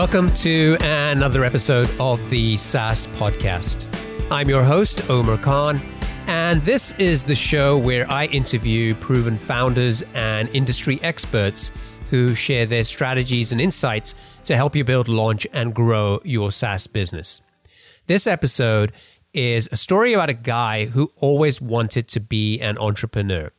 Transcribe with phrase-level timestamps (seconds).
[0.00, 3.86] Welcome to another episode of the SaaS Podcast.
[4.30, 5.78] I'm your host, Omer Khan,
[6.26, 11.70] and this is the show where I interview proven founders and industry experts
[12.08, 14.14] who share their strategies and insights
[14.44, 17.42] to help you build, launch, and grow your SaaS business.
[18.06, 18.92] This episode
[19.34, 23.52] is a story about a guy who always wanted to be an entrepreneur,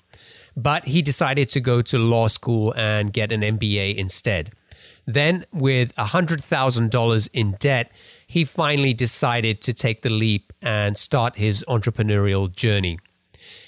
[0.57, 4.49] but he decided to go to law school and get an MBA instead.
[5.05, 7.91] Then, with $100,000 in debt,
[8.27, 12.99] he finally decided to take the leap and start his entrepreneurial journey.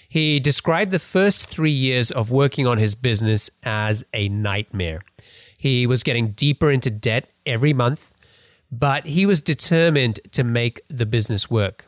[0.08, 5.02] He described the first three years of working on his business as a nightmare.
[5.58, 8.12] He was getting deeper into debt every month,
[8.72, 11.86] but he was determined to make the business work.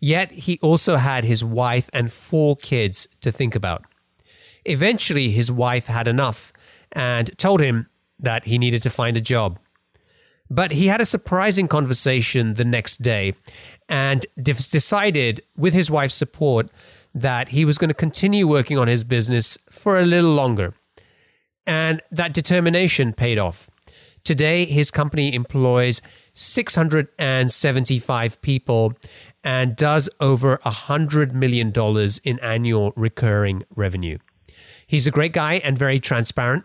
[0.00, 3.84] Yet he also had his wife and four kids to think about.
[4.64, 6.52] Eventually, his wife had enough
[6.92, 7.88] and told him
[8.20, 9.60] that he needed to find a job.
[10.48, 13.34] But he had a surprising conversation the next day
[13.88, 16.70] and decided, with his wife's support,
[17.14, 20.74] that he was going to continue working on his business for a little longer.
[21.66, 23.70] And that determination paid off.
[24.24, 26.02] Today, his company employs
[26.34, 28.92] 675 people
[29.42, 31.72] and does over $100 million
[32.24, 34.18] in annual recurring revenue.
[34.86, 36.64] He's a great guy and very transparent.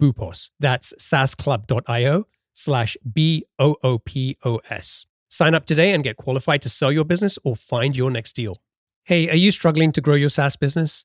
[0.00, 0.50] boopos.
[0.58, 5.06] That's saasclub.io slash B-O-O-P-O-S.
[5.28, 8.62] Sign up today and get qualified to sell your business or find your next deal.
[9.04, 11.04] Hey, are you struggling to grow your SaaS business?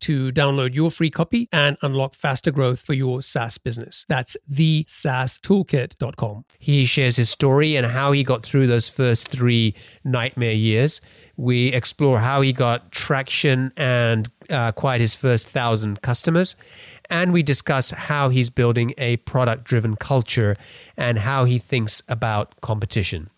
[0.00, 4.04] to download your free copy and unlock faster growth for your SaaS business.
[4.08, 6.44] That's the SaaStoolkit.com.
[6.58, 9.74] He shares his story and how he got through those first three
[10.04, 11.00] nightmare years.
[11.36, 16.56] We explore how he got traction and uh, acquired his first thousand customers.
[17.08, 20.56] And we discuss how he's building a product driven culture
[20.96, 23.30] and how he thinks about competition.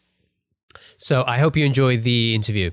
[0.98, 2.70] So I hope you enjoy the interview.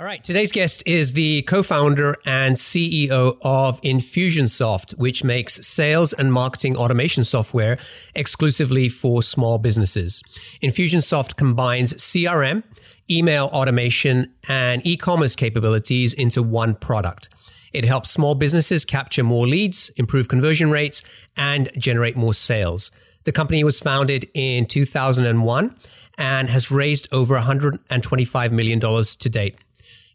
[0.00, 6.12] All right, today's guest is the co founder and CEO of Infusionsoft, which makes sales
[6.12, 7.78] and marketing automation software
[8.14, 10.22] exclusively for small businesses.
[10.62, 12.62] Infusionsoft combines CRM,
[13.10, 17.28] email automation, and e commerce capabilities into one product.
[17.72, 21.02] It helps small businesses capture more leads, improve conversion rates,
[21.36, 22.92] and generate more sales.
[23.24, 25.74] The company was founded in 2001
[26.16, 29.56] and has raised over $125 million to date.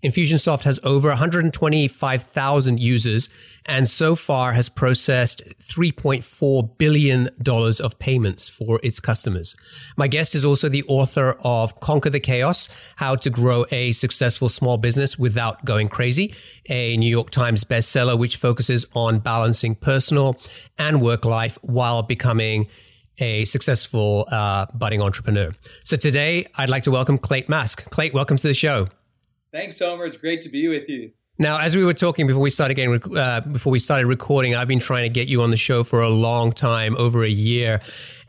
[0.04, 3.30] Infusionsoft has over 125,000 users
[3.66, 9.56] and so far has processed $3.4 billion of payments for its customers.
[9.98, 12.68] My guest is also the author of Conquer the Chaos,
[12.98, 16.36] How to Grow a Successful Small Business Without Going Crazy,
[16.68, 20.38] a New York Times bestseller which focuses on balancing personal
[20.78, 22.68] and work life while becoming
[23.20, 25.52] a successful uh, budding entrepreneur.
[25.86, 27.90] So today, I'd like to welcome Clate Mask.
[27.90, 28.88] Clate, welcome to the show.
[29.54, 30.06] Thanks, Omer.
[30.06, 31.12] It's great to be with you.
[31.38, 34.68] Now, as we were talking before we started getting uh, before we started recording, I've
[34.68, 37.80] been trying to get you on the show for a long time, over a year,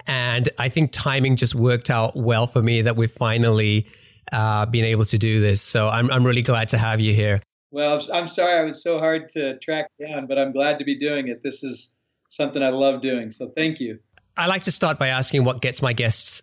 [0.07, 3.87] and I think timing just worked out well for me that we've finally
[4.33, 5.63] uh, been able to do this.
[5.63, 7.43] So I'm I'm really glad to have you here.
[7.71, 10.99] Well, I'm sorry I was so hard to track down, but I'm glad to be
[10.99, 11.43] doing it.
[11.43, 11.95] This is
[12.29, 13.31] something I love doing.
[13.31, 13.99] So thank you.
[14.37, 16.43] I like to start by asking what gets my guests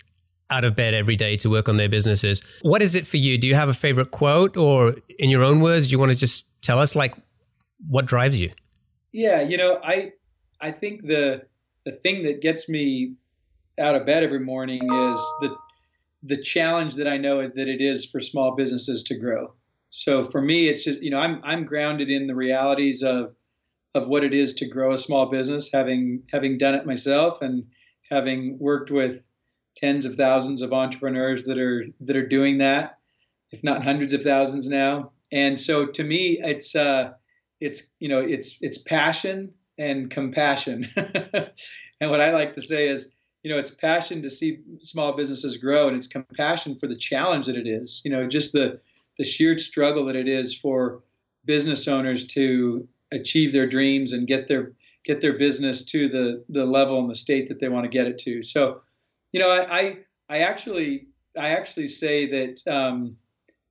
[0.51, 2.41] out of bed every day to work on their businesses.
[2.61, 3.37] What is it for you?
[3.37, 6.17] Do you have a favorite quote or in your own words, do you want to
[6.17, 7.15] just tell us like
[7.87, 8.51] what drives you?
[9.11, 10.11] Yeah, you know, I
[10.59, 11.43] I think the
[11.85, 13.15] the thing that gets me
[13.79, 15.55] out of bed every morning is the
[16.23, 19.53] the challenge that I know that it is for small businesses to grow.
[19.89, 23.35] So for me, it's just you know I'm I'm grounded in the realities of
[23.93, 27.65] of what it is to grow a small business, having having done it myself and
[28.09, 29.21] having worked with
[29.75, 32.97] tens of thousands of entrepreneurs that are that are doing that,
[33.51, 35.11] if not hundreds of thousands now.
[35.31, 37.11] And so to me, it's uh,
[37.59, 40.87] it's you know it's it's passion and compassion.
[40.95, 43.13] and what I like to say is,
[43.43, 47.47] you know, it's passion to see small businesses grow, and it's compassion for the challenge
[47.47, 48.01] that it is.
[48.03, 48.79] You know, just the
[49.17, 51.03] the sheer struggle that it is for
[51.45, 54.73] business owners to achieve their dreams and get their
[55.03, 58.07] get their business to the the level and the state that they want to get
[58.07, 58.43] it to.
[58.43, 58.81] So,
[59.31, 59.97] you know, I I,
[60.29, 61.07] I actually
[61.37, 63.17] I actually say that um,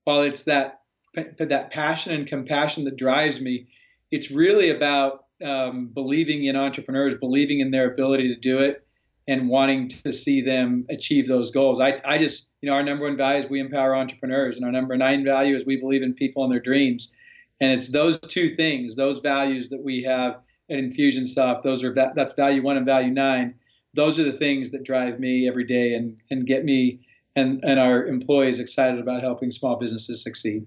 [0.04, 0.80] while it's that
[1.14, 3.68] that passion and compassion that drives me,
[4.10, 8.86] it's really about um, believing in entrepreneurs, believing in their ability to do it,
[9.26, 11.80] and wanting to see them achieve those goals.
[11.80, 14.72] I, I just, you know, our number one value is we empower entrepreneurs, and our
[14.72, 17.14] number nine value is we believe in people and their dreams.
[17.60, 20.40] And it's those two things, those values that we have
[20.70, 21.62] at Infusionsoft.
[21.62, 23.54] Those are that, that's value one and value nine.
[23.94, 27.00] Those are the things that drive me every day and and get me
[27.36, 30.66] and and our employees excited about helping small businesses succeed.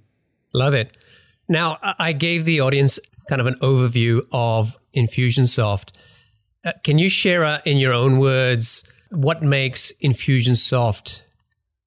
[0.53, 0.97] Love it.
[1.49, 5.91] Now, I gave the audience kind of an overview of Infusionsoft.
[6.65, 11.23] Uh, can you share uh, in your own words what makes Infusionsoft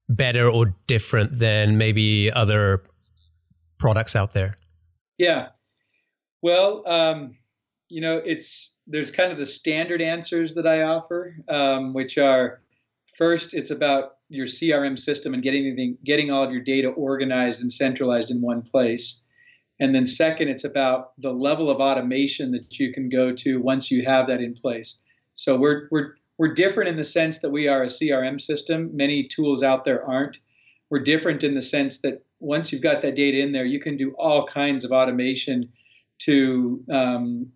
[0.08, 2.82] better or different than maybe other
[3.78, 4.56] products out there?
[5.16, 5.48] Yeah.
[6.42, 7.36] Well, um,
[7.88, 12.60] you know, it's there's kind of the standard answers that I offer, um, which are
[13.16, 17.60] first, it's about your CRM system and getting anything, getting all of your data organized
[17.60, 19.22] and centralized in one place.
[19.78, 23.90] And then second, it's about the level of automation that you can go to once
[23.90, 24.98] you have that in place.
[25.34, 28.90] So we're we're we're different in the sense that we are a CRM system.
[28.94, 30.38] Many tools out there aren't.
[30.90, 33.96] We're different in the sense that once you've got that data in there, you can
[33.96, 35.70] do all kinds of automation
[36.18, 37.52] to um,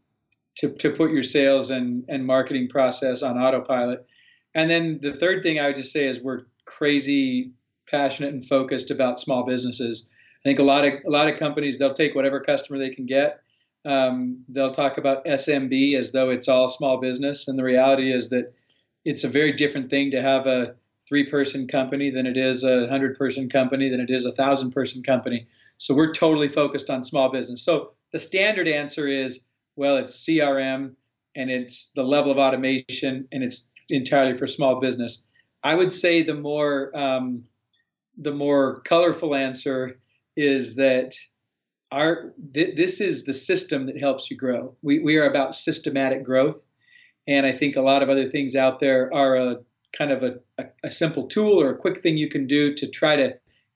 [0.60, 4.06] to, to put your sales and, and marketing process on autopilot.
[4.54, 7.52] And then the third thing I would just say is we're crazy
[7.90, 10.08] passionate and focused about small businesses.
[10.44, 13.06] I think a lot of a lot of companies they'll take whatever customer they can
[13.06, 13.40] get.
[13.86, 18.28] Um, they'll talk about SMB as though it's all small business, and the reality is
[18.28, 18.52] that
[19.06, 20.74] it's a very different thing to have a
[21.08, 25.46] three-person company than it is a hundred-person company than it is a thousand-person company.
[25.78, 27.62] So we're totally focused on small business.
[27.62, 30.94] So the standard answer is, well, it's CRM
[31.36, 35.24] and it's the level of automation and it's entirely for small business.
[35.62, 37.44] I would say the more um,
[38.16, 39.98] the more colorful answer
[40.36, 41.14] is that
[41.92, 44.74] our th- this is the system that helps you grow.
[44.82, 46.66] We we are about systematic growth,
[47.26, 49.56] and I think a lot of other things out there are a
[49.92, 52.86] kind of a, a, a simple tool or a quick thing you can do to
[52.86, 53.34] try to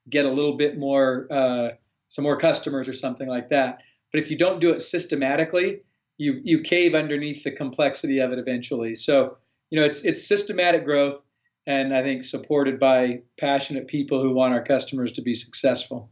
[0.09, 1.69] get a little bit more uh,
[2.09, 3.79] some more customers or something like that.
[4.15, 5.81] But if you don't do it systematically,
[6.17, 8.95] you you cave underneath the complexity of it eventually.
[8.95, 9.35] So
[9.71, 11.21] you know it's it's systematic growth
[11.67, 16.09] and I think supported by passionate people who want our customers to be successful.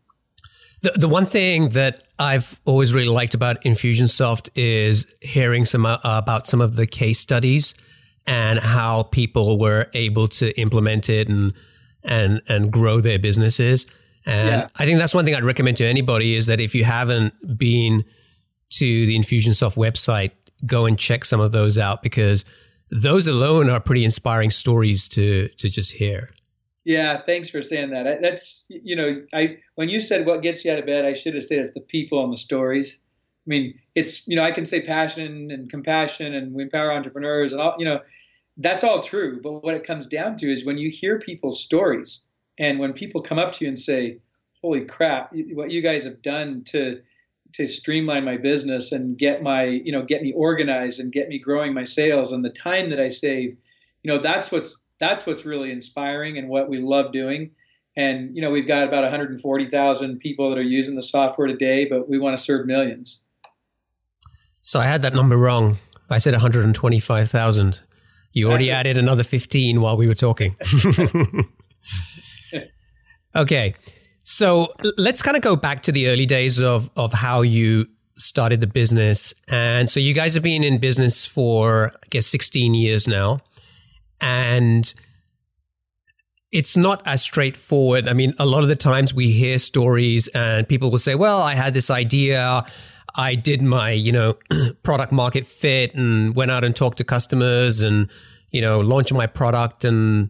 [0.82, 5.98] The, the one thing that I've always really liked about Infusionsoft is hearing some uh,
[6.04, 7.74] about some of the case studies
[8.28, 11.54] and how people were able to implement it and
[12.04, 13.88] and and grow their businesses.
[14.26, 14.68] And yeah.
[14.78, 18.06] I think that's one thing I'd recommend to anybody is that if you haven't been
[18.72, 20.32] to the Infusionsoft website,
[20.66, 22.46] go and check some of those out because
[22.90, 26.32] those alone are pretty inspiring stories to to just hear.
[26.86, 28.22] Yeah, thanks for saying that.
[28.22, 31.34] That's you know, I when you said what gets you out of bed, I should
[31.34, 33.00] have said it's the people and the stories.
[33.46, 37.54] I mean, it's you know, I can say passion and compassion and we empower entrepreneurs
[37.54, 38.00] and all you know,
[38.58, 39.42] that's all true.
[39.42, 42.26] But what it comes down to is when you hear people's stories
[42.60, 44.20] and when people come up to you and say,
[44.62, 47.02] "Holy crap, what you guys have done to
[47.54, 51.40] to streamline my business and get my you know get me organized and get me
[51.40, 53.56] growing my sales and the time that I save
[54.02, 57.52] you know that's what's that's what's really inspiring and what we love doing
[57.96, 62.10] And you know, we've got about 140,000 people that are using the software today, but
[62.10, 63.22] we want to serve millions.
[64.62, 65.78] So I had that number wrong.
[66.10, 67.82] I said 125,000.
[68.32, 70.56] You already added another 15 while we were talking.
[73.36, 73.74] okay.
[74.24, 77.88] So let's kind of go back to the early days of of how you
[78.18, 79.34] started the business.
[79.50, 83.40] And so you guys have been in business for I guess 16 years now.
[84.22, 84.94] And
[86.54, 88.08] it's not as straightforward.
[88.08, 91.42] I mean, a lot of the times we hear stories and people will say, well,
[91.42, 92.64] I had this idea.
[93.16, 94.38] I did my, you know,
[94.84, 98.08] product market fit and went out and talked to customers and,
[98.52, 100.30] you know, launched my product and,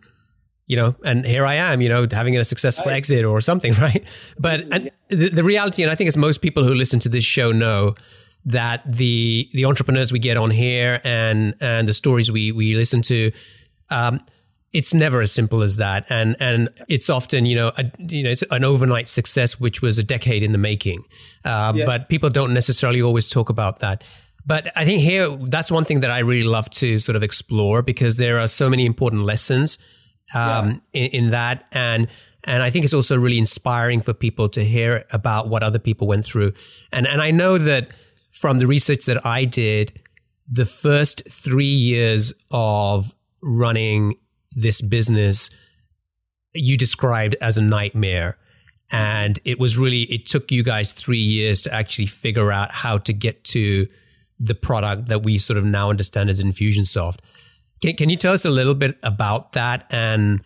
[0.68, 2.96] you know, and here I am, you know, having a successful right.
[2.96, 4.04] exit or something, right?
[4.40, 7.24] But and the, the reality, and I think as most people who listen to this
[7.24, 7.96] show know,
[8.46, 13.02] that the the entrepreneurs we get on here and and the stories we we listen
[13.04, 13.32] to,
[13.90, 14.20] um,
[14.72, 18.30] it's never as simple as that, and and it's often you know a, you know
[18.30, 21.04] it's an overnight success which was a decade in the making,
[21.46, 21.86] uh, yeah.
[21.86, 24.04] but people don't necessarily always talk about that.
[24.46, 27.82] But I think here that's one thing that I really love to sort of explore
[27.82, 29.78] because there are so many important lessons
[30.34, 31.02] um, yeah.
[31.02, 32.08] in, in that, and
[32.44, 36.08] and I think it's also really inspiring for people to hear about what other people
[36.08, 36.54] went through,
[36.92, 37.98] and and I know that
[38.32, 40.00] from the research that I did,
[40.48, 44.16] the first three years of running
[44.56, 45.50] this business
[46.54, 48.38] you described as a nightmare.
[48.92, 52.98] And it was really, it took you guys three years to actually figure out how
[53.00, 53.88] to get to
[54.40, 57.18] the product that we sort of now understand as Infusionsoft.
[57.84, 60.40] Can, can you tell us a little bit about that and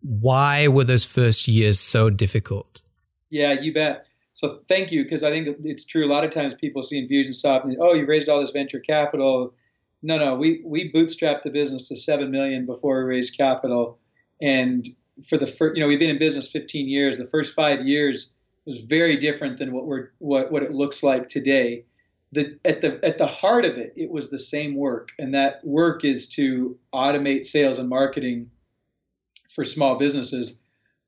[0.00, 2.80] why were those first years so difficult?
[3.28, 4.06] Yeah, you bet.
[4.32, 6.06] So thank you, because I think it's true.
[6.06, 9.52] A lot of times people see Infusionsoft and oh, you raised all this venture capital.
[10.02, 13.98] No, no, we we bootstrapped the business to seven million before we raised capital,
[14.40, 14.88] and
[15.28, 17.18] for the first, you know, we've been in business 15 years.
[17.18, 18.32] The first five years
[18.64, 21.84] was very different than what we're what what it looks like today.
[22.32, 25.64] The at the at the heart of it, it was the same work, and that
[25.64, 28.50] work is to automate sales and marketing
[29.50, 30.60] for small businesses.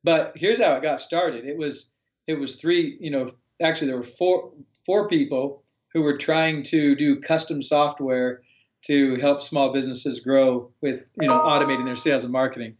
[0.04, 1.44] But here's how it got started.
[1.44, 1.92] It was
[2.26, 3.28] it was three, you know,
[3.62, 4.52] actually there were four
[4.84, 5.62] four people
[5.92, 8.42] who were trying to do custom software
[8.86, 12.76] to help small businesses grow with you know automating their sales and marketing.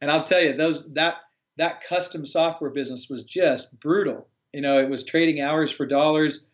[0.00, 1.16] And I'll tell you those that
[1.56, 4.28] that custom software business was just brutal.
[4.52, 6.46] You know, it was trading hours for dollars,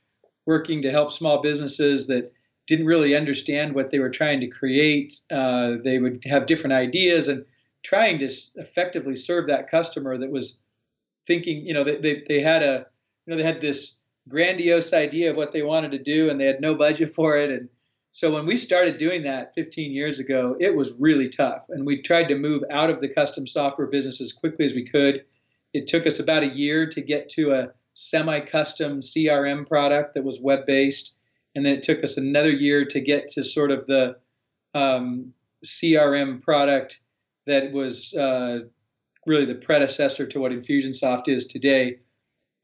[0.47, 2.33] working to help small businesses that
[2.67, 5.21] didn't really understand what they were trying to create.
[5.31, 7.45] Uh, they would have different ideas and
[7.83, 10.61] trying to effectively serve that customer that was
[11.27, 12.87] thinking, you know, they, they, they had a,
[13.27, 13.97] you know, they had this
[14.29, 17.51] grandiose idea of what they wanted to do and they had no budget for it.
[17.51, 17.69] And
[18.13, 21.67] so when we started doing that 15 years ago, it was really tough.
[21.71, 24.87] And we tried to move out of the custom software business as quickly as we
[24.87, 25.25] could.
[25.73, 30.25] It took us about a year to get to a semi custom CRM product that
[30.25, 31.15] was web based.
[31.55, 34.17] And then it took us another year to get to sort of the
[34.75, 35.35] um,
[35.65, 37.01] CRM product
[37.47, 38.61] that was uh,
[39.27, 41.99] really the predecessor to what Infusionsoft is today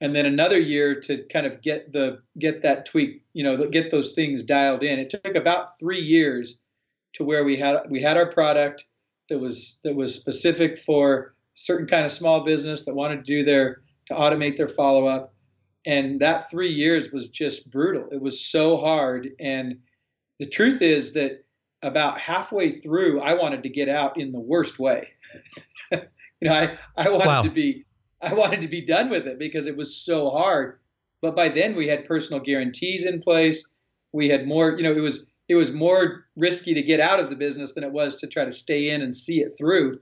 [0.00, 3.90] and then another year to kind of get the get that tweak, you know, get
[3.90, 4.98] those things dialed in.
[4.98, 6.62] It took about three years
[7.14, 8.84] to where we had we had our product
[9.28, 13.44] that was that was specific for certain kind of small business that wanted to do
[13.44, 15.34] their to automate their follow up,
[15.86, 18.08] and that three years was just brutal.
[18.10, 19.78] It was so hard, and
[20.38, 21.44] the truth is that
[21.82, 25.08] about halfway through, I wanted to get out in the worst way.
[25.92, 26.00] you
[26.42, 27.42] know, I I wanted wow.
[27.42, 27.84] to be
[28.20, 30.78] I wanted to be done with it because it was so hard.
[31.20, 33.68] But by then we had personal guarantees in place.
[34.12, 37.30] We had more, you know, it was it was more risky to get out of
[37.30, 40.00] the business than it was to try to stay in and see it through.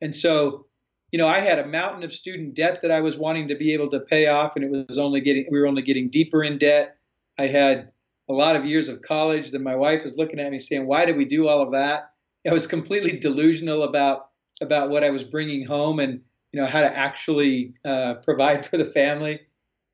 [0.00, 0.66] And so,
[1.14, 3.72] you know, I had a mountain of student debt that I was wanting to be
[3.72, 6.58] able to pay off, and it was only getting we were only getting deeper in
[6.58, 6.96] debt.
[7.38, 7.92] I had
[8.28, 9.52] a lot of years of college.
[9.52, 12.10] Then my wife was looking at me saying, "Why did we do all of that?"
[12.44, 14.30] I was completely delusional about
[14.60, 18.76] about what I was bringing home, and you know how to actually uh, provide for
[18.76, 19.38] the family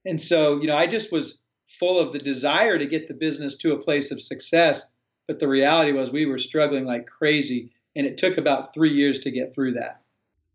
[0.05, 3.57] and so you know i just was full of the desire to get the business
[3.57, 4.87] to a place of success
[5.27, 9.21] but the reality was we were struggling like crazy and it took about three years
[9.21, 10.00] to get through that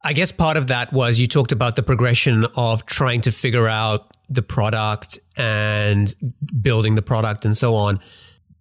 [0.05, 3.67] I guess part of that was you talked about the progression of trying to figure
[3.67, 6.13] out the product and
[6.62, 8.00] building the product and so on.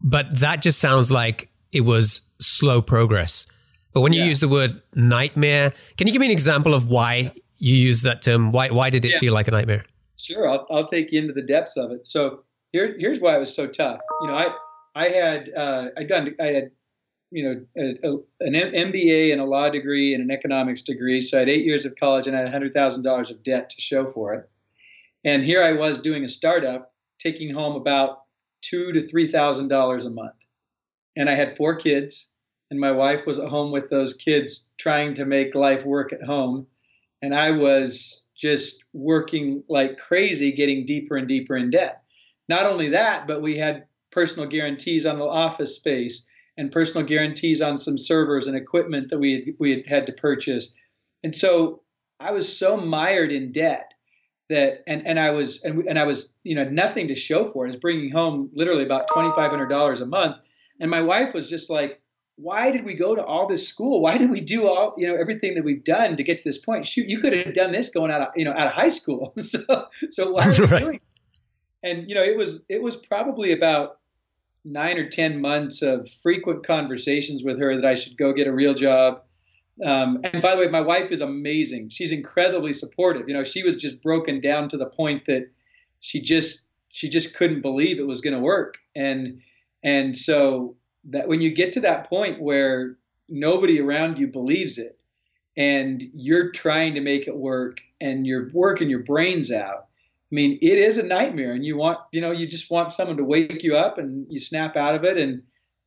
[0.02, 3.46] But that just sounds like it was slow progress.
[3.92, 4.28] But when you yeah.
[4.28, 8.22] use the word nightmare, can you give me an example of why you use that
[8.22, 8.50] term?
[8.50, 9.18] Why why did it yeah.
[9.18, 9.84] feel like a nightmare?
[10.16, 12.06] Sure, I'll, I'll take you into the depths of it.
[12.06, 12.40] So
[12.72, 14.00] here here's why it was so tough.
[14.22, 14.48] You know, I
[14.94, 16.70] I had uh, I done I had
[17.30, 21.20] you know, a, a, an MBA and a law degree and an economics degree.
[21.20, 24.10] So I had eight years of college and I had $100,000 of debt to show
[24.10, 24.48] for it.
[25.24, 28.24] And here I was doing a startup, taking home about
[28.60, 30.34] two to three thousand dollars a month.
[31.16, 32.30] And I had four kids,
[32.70, 36.22] and my wife was at home with those kids trying to make life work at
[36.22, 36.66] home.
[37.22, 42.02] And I was just working like crazy, getting deeper and deeper in debt.
[42.48, 47.60] Not only that, but we had personal guarantees on the office space and personal guarantees
[47.60, 50.74] on some servers and equipment that we had, we had had to purchase.
[51.22, 51.82] And so
[52.20, 53.92] I was so mired in debt
[54.50, 57.64] that and and I was and, and I was you know nothing to show for
[57.64, 57.68] it.
[57.68, 60.36] I was bringing home literally about twenty five hundred dollars a month,
[60.80, 62.00] and my wife was just like,
[62.36, 64.00] "Why did we go to all this school?
[64.00, 66.58] Why did we do all you know everything that we've done to get to this
[66.58, 66.86] point?
[66.86, 69.34] Shoot, you could have done this going out of you know out of high school.
[69.40, 69.60] so
[70.10, 70.82] so why are you right.
[70.82, 71.00] doing?"
[71.82, 73.98] And you know it was it was probably about
[74.64, 78.52] nine or ten months of frequent conversations with her that I should go get a
[78.52, 79.22] real job
[79.82, 81.88] um, and by the way, my wife is amazing.
[81.88, 83.28] She's incredibly supportive.
[83.28, 85.50] You know, she was just broken down to the point that
[86.00, 88.76] she just she just couldn't believe it was going to work.
[88.94, 89.40] And
[89.82, 90.76] and so
[91.10, 92.96] that when you get to that point where
[93.28, 94.98] nobody around you believes it,
[95.56, 99.88] and you're trying to make it work, and you're working your brains out.
[100.34, 103.18] I mean, it is a nightmare, and you want you know you just want someone
[103.18, 105.42] to wake you up, and you snap out of it, and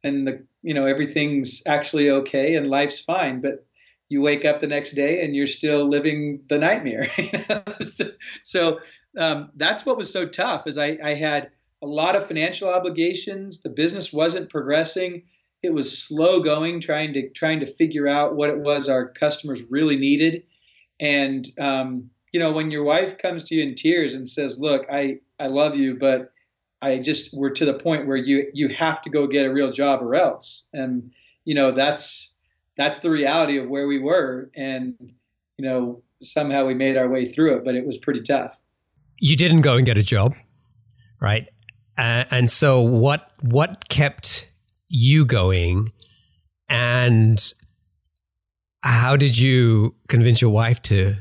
[0.05, 3.41] and the you know everything's actually okay, and life's fine.
[3.41, 3.65] But
[4.07, 7.11] you wake up the next day and you're still living the nightmare.
[7.83, 8.05] so,
[8.41, 8.79] so
[9.17, 11.49] um, that's what was so tough is I, I had
[11.81, 13.63] a lot of financial obligations.
[13.63, 15.23] The business wasn't progressing.
[15.61, 19.63] It was slow going, trying to trying to figure out what it was our customers
[19.69, 20.43] really needed.
[21.01, 24.85] And um, you know, when your wife comes to you in tears and says, "Look,
[24.91, 26.31] I I love you, but
[26.83, 29.71] I just we're to the point where you you have to go get a real
[29.71, 31.11] job or else," and
[31.45, 32.31] you know that's
[32.77, 34.93] that's the reality of where we were and
[35.57, 38.55] you know somehow we made our way through it but it was pretty tough.
[39.19, 40.35] You didn't go and get a job
[41.19, 41.49] right?
[41.97, 44.51] Uh, and so what what kept
[44.87, 45.91] you going?
[46.69, 47.41] And
[48.81, 51.15] how did you convince your wife to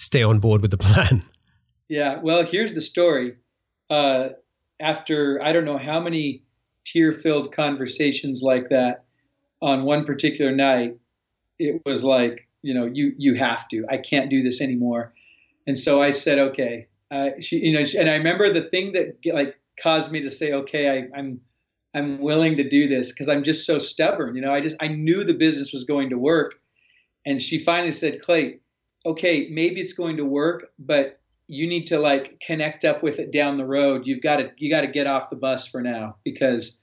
[0.00, 1.22] stay on board with the plan
[1.88, 3.36] yeah well here's the story
[3.90, 4.28] uh,
[4.80, 6.42] after i don't know how many
[6.84, 9.04] tear filled conversations like that
[9.62, 10.96] on one particular night,
[11.58, 13.84] it was like, you know, you you have to.
[13.90, 15.12] I can't do this anymore.
[15.66, 16.88] And so I said, okay.
[17.10, 20.52] Uh, she, you know, and I remember the thing that like caused me to say,
[20.52, 21.40] okay, I, I'm
[21.94, 24.36] I'm willing to do this because I'm just so stubborn.
[24.36, 26.54] You know, I just I knew the business was going to work.
[27.26, 28.60] And she finally said, Clay,
[29.06, 33.32] okay, maybe it's going to work, but you need to like connect up with it
[33.32, 34.06] down the road.
[34.06, 36.78] You've got to you got to get off the bus for now because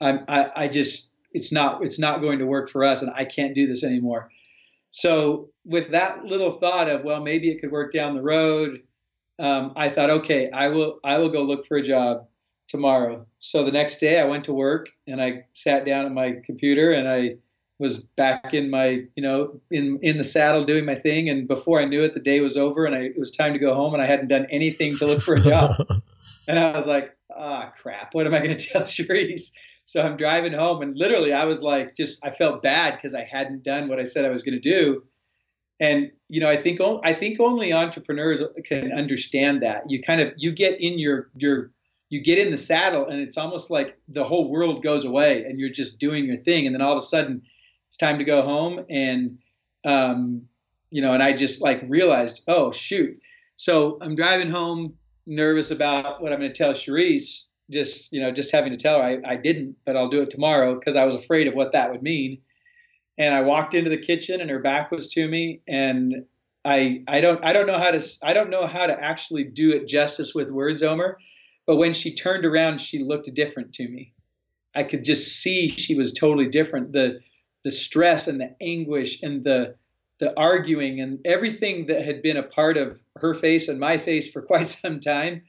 [0.00, 3.24] I'm I, I just it's not it's not going to work for us and I
[3.24, 4.30] can't do this anymore.
[4.90, 8.82] So with that little thought of well maybe it could work down the road,
[9.38, 12.26] um, I thought okay I will I will go look for a job
[12.68, 13.26] tomorrow.
[13.40, 16.92] So the next day I went to work and I sat down at my computer
[16.92, 17.36] and I
[17.78, 21.28] was back in my you know in in the saddle doing my thing.
[21.28, 23.58] And before I knew it the day was over and I, it was time to
[23.58, 25.74] go home and I hadn't done anything to look for a job.
[26.48, 28.14] And I was like ah crap.
[28.14, 29.52] What am I going to tell Cherise
[29.86, 33.22] so I'm driving home, and literally, I was like, just I felt bad because I
[33.22, 35.04] hadn't done what I said I was going to do.
[35.78, 39.88] And you know, I think I think only entrepreneurs can understand that.
[39.88, 41.70] You kind of you get in your your
[42.08, 45.60] you get in the saddle, and it's almost like the whole world goes away, and
[45.60, 47.42] you're just doing your thing, and then all of a sudden,
[47.96, 49.38] it's time to go home, and
[49.86, 50.42] um,
[50.90, 53.18] you know, and I just like realized, oh shoot.
[53.56, 54.94] So I'm driving home,
[55.26, 58.98] nervous about what I'm going to tell Cherise, just you know just having to tell
[58.98, 61.72] her I, I didn't but i'll do it tomorrow because i was afraid of what
[61.72, 62.42] that would mean.
[63.18, 66.26] And i walked into the kitchen and her back was to me and
[66.64, 69.72] i i don't i don't know how to i don't know how to actually do
[69.72, 71.18] it justice with words omer
[71.66, 74.12] but when she turned around she looked different to me.
[74.76, 76.92] I could just see she was totally different.
[76.92, 77.20] The
[77.66, 79.74] the stress and the anguish and the
[80.20, 84.30] the arguing and everything that had been a part of her face and my face
[84.30, 85.42] for quite some time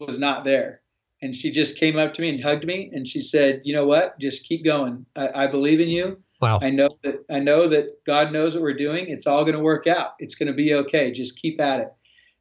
[0.00, 0.80] was not there.
[1.22, 3.86] And she just came up to me and hugged me and she said you know
[3.86, 4.18] what?
[4.18, 5.06] Just keep going.
[5.14, 6.20] I, I believe in you.
[6.40, 6.58] Wow.
[6.60, 9.06] I know that i know that god knows what we're doing.
[9.08, 10.14] It's all going to work out.
[10.18, 11.12] It's going to be okay.
[11.12, 11.92] Just keep at it.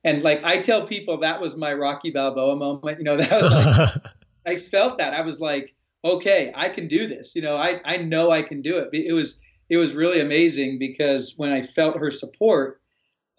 [0.03, 2.97] And like i tell people that was my rocky balboa moment.
[2.97, 4.13] You know that was like,
[4.47, 5.13] i felt that.
[5.13, 8.61] I was like okay i can do this you know i i know i can
[8.61, 12.81] do it it was it was really amazing because when i felt her support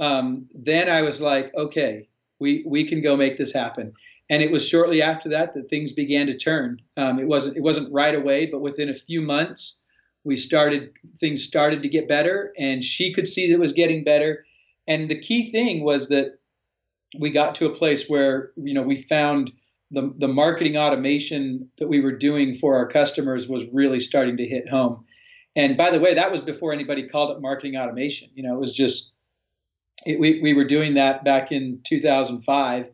[0.01, 3.92] um, then i was like okay we we can go make this happen
[4.33, 6.81] and it was shortly after that that things began to turn.
[6.96, 9.79] Um, it wasn't it wasn't right away, but within a few months,
[10.25, 14.05] we started things started to get better, and she could see that it was getting
[14.05, 14.46] better.
[14.88, 16.38] And the key thing was that
[17.18, 19.53] we got to a place where you know we found
[19.93, 24.47] the the marketing automation that we were doing for our customers was really starting to
[24.47, 25.05] hit home.
[25.55, 28.31] And by the way, that was before anybody called it marketing automation.
[28.35, 29.13] You know, it was just
[30.07, 32.87] it, we we were doing that back in 2005,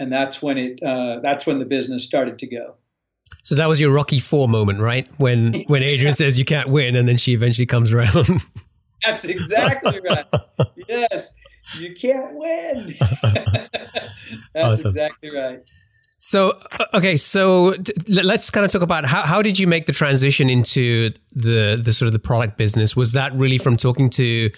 [0.00, 2.74] and that's when it uh, that's when the business started to go.
[3.42, 5.06] So that was your Rocky Four moment, right?
[5.18, 8.42] When when Adrian says you can't win, and then she eventually comes around.
[9.04, 10.24] That's exactly right.
[10.88, 11.34] yes,
[11.78, 12.96] you can't win.
[13.22, 13.70] That's
[14.56, 14.88] awesome.
[14.88, 15.70] exactly right.
[16.18, 16.58] So
[16.92, 17.76] okay, so
[18.08, 21.92] let's kind of talk about how how did you make the transition into the the
[21.92, 22.96] sort of the product business?
[22.96, 24.50] Was that really from talking to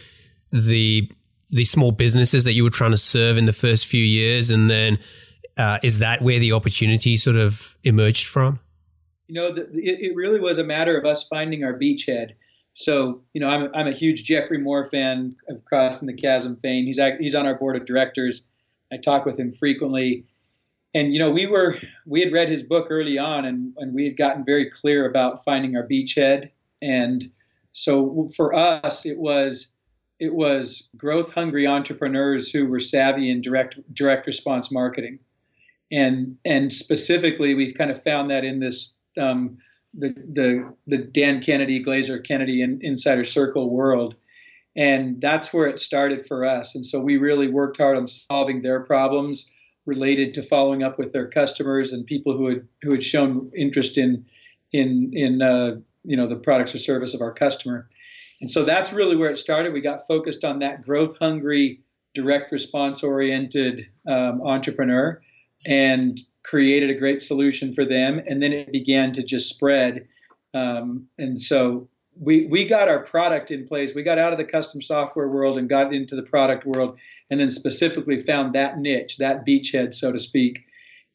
[0.50, 1.10] the
[1.50, 4.70] the small businesses that you were trying to serve in the first few years, and
[4.70, 4.98] then
[5.58, 8.60] uh, is that where the opportunity sort of emerged from?
[9.28, 12.30] You know, the, it, it really was a matter of us finding our beachhead.
[12.72, 16.86] So, you know, I'm, I'm a huge Geoffrey Moore fan of Crossing the Chasm fame.
[16.86, 18.48] He's he's on our board of directors.
[18.92, 20.24] I talk with him frequently,
[20.94, 24.05] and you know, we were we had read his book early on, and and we
[24.05, 26.50] had gotten very clear about finding our beachhead.
[26.83, 27.31] And
[27.72, 29.74] so, for us, it was
[30.18, 35.18] it was growth hungry entrepreneurs who were savvy in direct direct response marketing
[35.90, 39.59] and and specifically we've kind of found that in this um,
[39.94, 44.14] the the the Dan Kennedy Glazer Kennedy in, Insider Circle world,
[44.76, 46.74] and that's where it started for us.
[46.74, 49.50] And so we really worked hard on solving their problems
[49.86, 53.98] related to following up with their customers and people who had who had shown interest
[53.98, 54.24] in
[54.72, 57.88] in in uh, you know the products or service of our customer.
[58.40, 59.72] And so that's really where it started.
[59.72, 61.80] We got focused on that growth hungry,
[62.14, 65.20] direct response oriented um, entrepreneur
[65.66, 68.20] and created a great solution for them.
[68.26, 70.08] And then it began to just spread.
[70.54, 73.94] Um, and so we, we got our product in place.
[73.94, 76.98] We got out of the custom software world and got into the product world,
[77.30, 80.64] and then specifically found that niche, that beachhead, so to speak.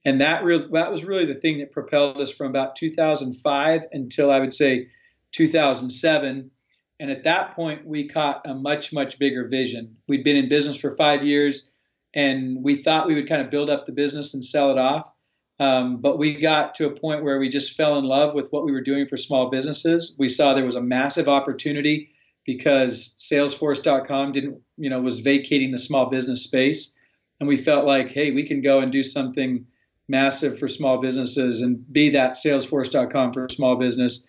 [0.05, 4.31] And that, re- that was really the thing that propelled us from about 2005 until
[4.31, 4.89] I would say
[5.31, 6.51] 2007.
[6.99, 9.97] And at that point, we caught a much, much bigger vision.
[10.07, 11.71] We'd been in business for five years
[12.13, 15.11] and we thought we would kind of build up the business and sell it off.
[15.59, 18.65] Um, but we got to a point where we just fell in love with what
[18.65, 20.13] we were doing for small businesses.
[20.19, 22.09] We saw there was a massive opportunity
[22.45, 26.93] because Salesforce.com didn't, you know, was vacating the small business space,
[27.39, 29.65] and we felt like, hey, we can go and do something
[30.07, 34.25] massive for small businesses and be that Salesforce.com for small business.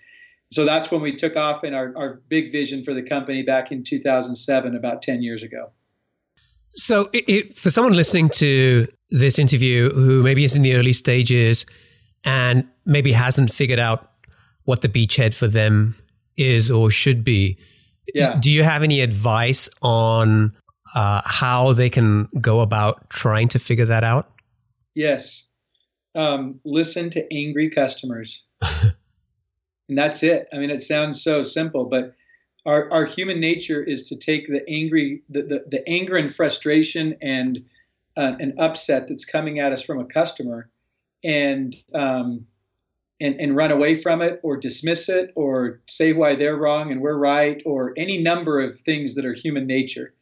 [0.52, 3.72] So that's when we took off in our, our big vision for the company back
[3.72, 5.70] in 2007, about 10 years ago.
[6.68, 10.92] So, it, it, for someone listening to this interview who maybe is in the early
[10.92, 11.66] stages
[12.24, 14.10] and maybe hasn't figured out
[14.64, 15.96] what the beachhead for them
[16.36, 17.58] is or should be,
[18.14, 18.36] yeah.
[18.40, 20.54] do you have any advice on
[20.94, 24.30] uh, how they can go about trying to figure that out?
[24.94, 25.48] Yes.
[26.14, 28.42] Um, listen to angry customers.
[29.88, 30.48] and that's it.
[30.52, 32.14] I mean, it sounds so simple, but
[32.64, 37.16] our, our human nature is to take the angry the, the, the anger and frustration
[37.20, 37.64] and
[38.16, 40.68] uh, an upset that's coming at us from a customer
[41.24, 42.46] and um,
[43.20, 47.00] and and run away from it or dismiss it or say why they're wrong and
[47.00, 50.14] we're right or any number of things that are human nature.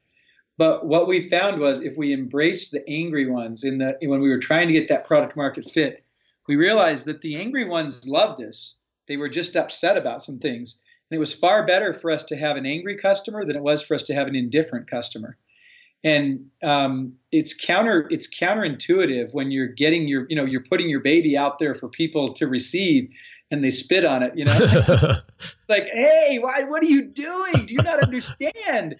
[0.56, 4.30] But what we found was if we embraced the angry ones in the when we
[4.30, 6.04] were trying to get that product market fit
[6.46, 8.76] we realized that the angry ones loved us.
[9.08, 10.80] They were just upset about some things.
[11.10, 13.82] And it was far better for us to have an angry customer than it was
[13.82, 15.36] for us to have an indifferent customer.
[16.04, 21.00] And um, it's counter it's counterintuitive when you're getting your you know you're putting your
[21.00, 23.08] baby out there for people to receive
[23.50, 24.32] and they spit on it.
[24.36, 24.58] You know,
[25.68, 26.64] like hey, why?
[26.64, 27.66] What are you doing?
[27.66, 28.96] Do you not understand?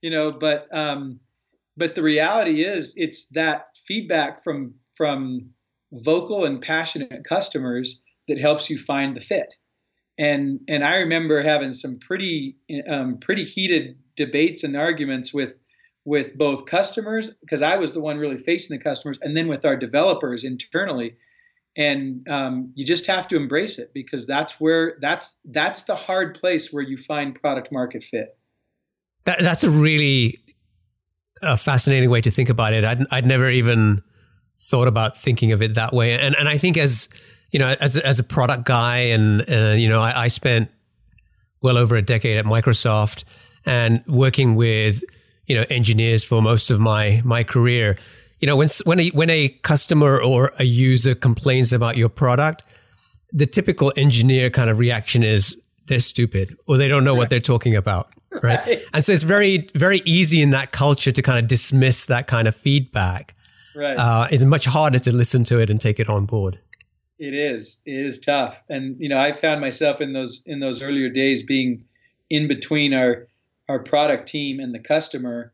[0.00, 1.20] You know, but um,
[1.76, 5.50] but the reality is it's that feedback from from
[5.92, 9.54] vocal and passionate customers that helps you find the fit
[10.18, 12.56] and and I remember having some pretty
[12.88, 15.52] um, pretty heated debates and arguments with
[16.06, 19.66] with both customers because I was the one really facing the customers, and then with
[19.66, 21.16] our developers internally.
[21.76, 26.38] And um, you just have to embrace it because that's where that's that's the hard
[26.40, 28.38] place where you find product market fit.
[29.24, 30.38] That, that's a really
[31.42, 32.82] a fascinating way to think about it.
[32.84, 34.02] I'd, I'd never even
[34.58, 37.10] thought about thinking of it that way, and and I think as
[37.50, 40.70] you know, as as a product guy, and uh, you know, I, I spent
[41.60, 43.24] well over a decade at Microsoft
[43.66, 45.02] and working with
[45.46, 47.98] you know engineers for most of my my career.
[48.40, 52.64] You know, when when a, when a customer or a user complains about your product,
[53.32, 57.18] the typical engineer kind of reaction is they're stupid or they don't know right.
[57.18, 58.08] what they're talking about.
[58.42, 58.66] Right?
[58.66, 58.82] right.
[58.92, 62.46] And so it's very, very easy in that culture to kind of dismiss that kind
[62.46, 63.34] of feedback.
[63.74, 63.96] Right.
[63.96, 66.58] Uh, it's much harder to listen to it and take it on board.
[67.18, 67.80] It is.
[67.86, 68.62] It is tough.
[68.68, 71.84] And, you know, I found myself in those, in those earlier days being
[72.28, 73.26] in between our,
[73.68, 75.52] our product team and the customer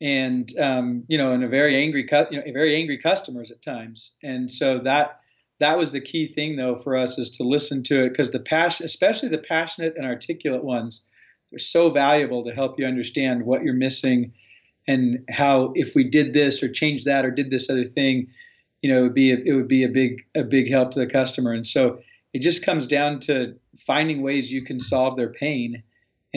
[0.00, 4.14] and, um, you know, and a very angry, you know, very angry customers at times.
[4.22, 5.20] And so that,
[5.60, 8.38] that was the key thing though for us is to listen to it because the
[8.38, 11.06] passion especially the passionate and articulate ones
[11.50, 14.32] they're so valuable to help you understand what you're missing
[14.86, 18.28] and how if we did this or changed that or did this other thing
[18.82, 21.00] you know it would be a, it would be a big a big help to
[21.00, 21.98] the customer and so
[22.34, 23.54] it just comes down to
[23.86, 25.82] finding ways you can solve their pain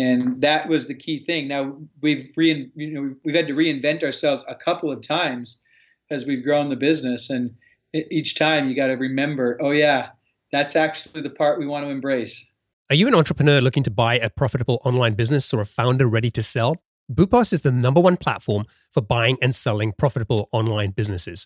[0.02, 4.44] and that was the key thing now we've you know we've had to reinvent ourselves
[4.48, 5.62] a couple of times
[6.10, 7.56] as we've grown the business and
[7.94, 10.10] each time you got to remember, oh yeah,
[10.52, 12.50] that's actually the part we want to embrace.
[12.90, 16.30] Are you an entrepreneur looking to buy a profitable online business or a founder ready
[16.32, 16.76] to sell?
[17.12, 21.46] Boopos is the number one platform for buying and selling profitable online businesses.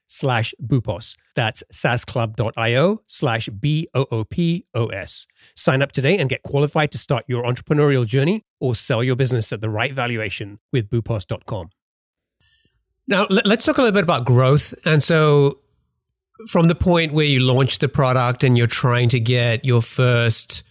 [0.11, 1.15] slash Boopos.
[1.35, 5.27] That's saasclub.io slash B-O-O-P-O-S.
[5.55, 9.53] Sign up today and get qualified to start your entrepreneurial journey or sell your business
[9.53, 11.69] at the right valuation with boopos.com.
[13.07, 14.73] Now, let's talk a little bit about growth.
[14.85, 15.59] And so
[16.47, 20.63] from the point where you launch the product and you're trying to get your first,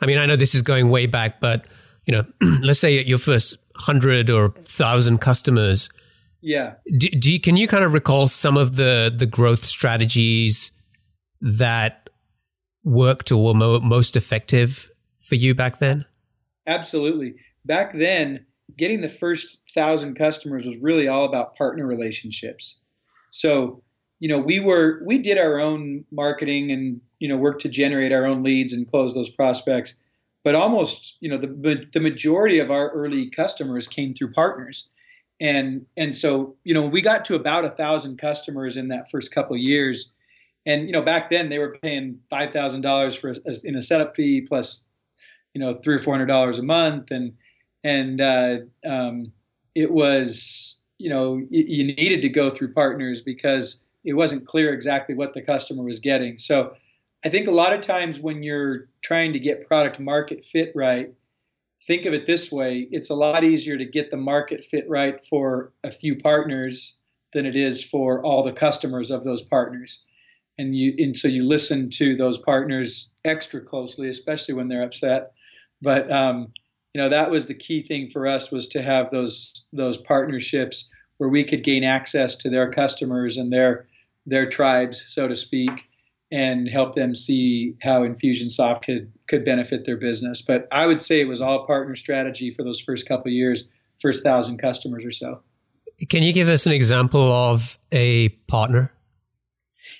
[0.00, 1.66] I mean, I know this is going way back, but
[2.04, 2.24] you know,
[2.62, 5.88] let's say your first hundred or thousand customers.
[6.44, 6.74] Yeah.
[6.98, 10.72] Do, do you, can you kind of recall some of the the growth strategies
[11.40, 12.10] that
[12.84, 16.04] worked or were mo- most effective for you back then?
[16.66, 17.36] Absolutely.
[17.64, 18.44] Back then,
[18.76, 22.82] getting the first thousand customers was really all about partner relationships.
[23.30, 23.82] So
[24.20, 28.12] you know, we were we did our own marketing and you know worked to generate
[28.12, 29.98] our own leads and close those prospects.
[30.42, 34.90] But almost, you know, the the majority of our early customers came through partners,
[35.40, 39.34] and and so you know we got to about a thousand customers in that first
[39.34, 40.12] couple years,
[40.66, 43.80] and you know back then they were paying five thousand dollars for a, in a
[43.80, 44.84] setup fee plus,
[45.54, 47.34] you know, three or four hundred dollars a month, and
[47.82, 49.32] and uh, um,
[49.74, 55.14] it was you know you needed to go through partners because it wasn't clear exactly
[55.14, 56.36] what the customer was getting.
[56.36, 56.74] So
[57.24, 61.12] I think a lot of times when you're trying to get product market fit right,
[61.86, 65.24] think of it this way it's a lot easier to get the market fit right
[65.26, 66.98] for a few partners
[67.34, 70.02] than it is for all the customers of those partners.
[70.56, 75.32] And you and so you listen to those partners extra closely, especially when they're upset.
[75.82, 76.52] But um,
[76.94, 80.88] you know that was the key thing for us was to have those those partnerships
[81.18, 83.88] where we could gain access to their customers and their
[84.26, 85.70] their tribes, so to speak,
[86.34, 90.42] and help them see how Infusionsoft could could benefit their business.
[90.42, 93.68] But I would say it was all partner strategy for those first couple of years,
[94.02, 95.40] first thousand customers or so.
[96.08, 98.92] Can you give us an example of a partner?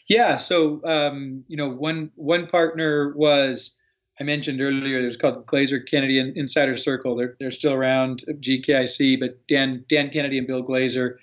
[0.08, 3.78] Yeah, so um, you know, one one partner was
[4.20, 5.00] I mentioned earlier.
[5.00, 7.14] It was called Glazer Kennedy Insider Circle.
[7.14, 11.14] They're they're still around GKIC, but Dan Dan Kennedy and Bill Glazer,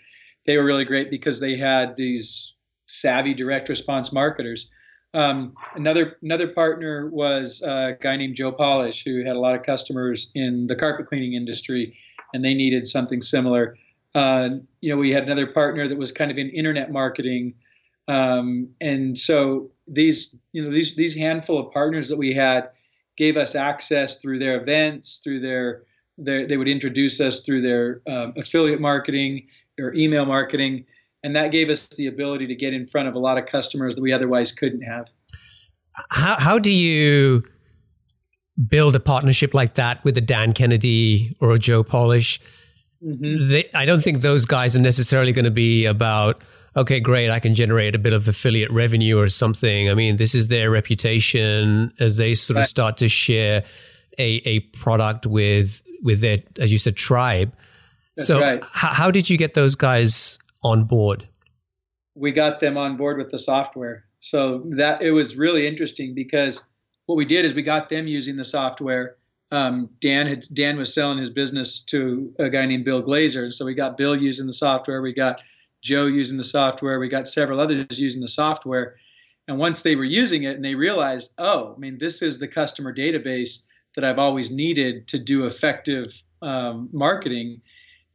[0.46, 2.54] they were really great because they had these
[2.86, 4.72] savvy direct response marketers.
[5.14, 9.64] Um, another another partner was a guy named Joe Polish who had a lot of
[9.64, 11.98] customers in the carpet cleaning industry,
[12.34, 13.78] and they needed something similar.
[14.16, 17.54] Uh, you know, we had another partner that was kind of in internet marketing,
[18.08, 22.70] um, and so these you know these these handful of partners that we had
[23.18, 25.84] gave us access through their events, through their,
[26.18, 29.48] their they would introduce us through their um, affiliate marketing
[29.78, 30.86] or email marketing
[31.24, 33.96] and that gave us the ability to get in front of a lot of customers
[33.96, 35.10] that we otherwise couldn't have.
[36.10, 37.44] How how do you
[38.68, 42.40] build a partnership like that with a Dan Kennedy or a Joe Polish?
[43.04, 43.50] Mm-hmm.
[43.50, 46.42] They, I don't think those guys are necessarily going to be about
[46.76, 49.90] okay, great, I can generate a bit of affiliate revenue or something.
[49.90, 52.64] I mean, this is their reputation as they sort right.
[52.64, 53.64] of start to share
[54.18, 57.54] a, a product with with their, as you said, tribe.
[58.16, 58.58] That's so, right.
[58.58, 61.28] h- how did you get those guys on board?
[62.16, 64.06] We got them on board with the software.
[64.20, 66.66] So that it was really interesting because
[67.06, 69.16] what we did is we got them using the software.
[69.52, 73.54] Um, Dan had Dan was selling his business to a guy named Bill Glazer, and
[73.54, 75.02] so we got Bill using the software.
[75.02, 75.42] We got
[75.82, 77.00] Joe using the software.
[77.00, 78.96] We got several others using the software.
[79.48, 82.48] And once they were using it and they realized, oh, I mean, this is the
[82.48, 83.64] customer database
[83.96, 87.62] that I've always needed to do effective um, marketing.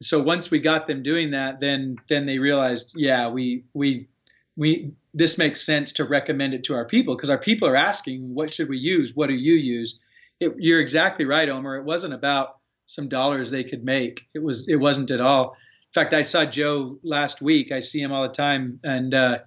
[0.02, 4.08] So once we got them doing that, then then they realized, yeah, we we
[4.56, 8.34] we this makes sense to recommend it to our people because our people are asking,
[8.34, 9.14] what should we use?
[9.14, 10.00] What do you use?
[10.40, 11.76] It, you're exactly right, Omer.
[11.76, 14.26] It wasn't about some dollars they could make.
[14.34, 15.56] It was it wasn't at all.
[15.94, 17.72] In fact, I saw Joe last week.
[17.72, 19.38] I see him all the time, and uh,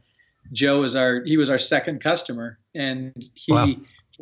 [0.52, 3.72] Joe was our he was our second customer, and he wow.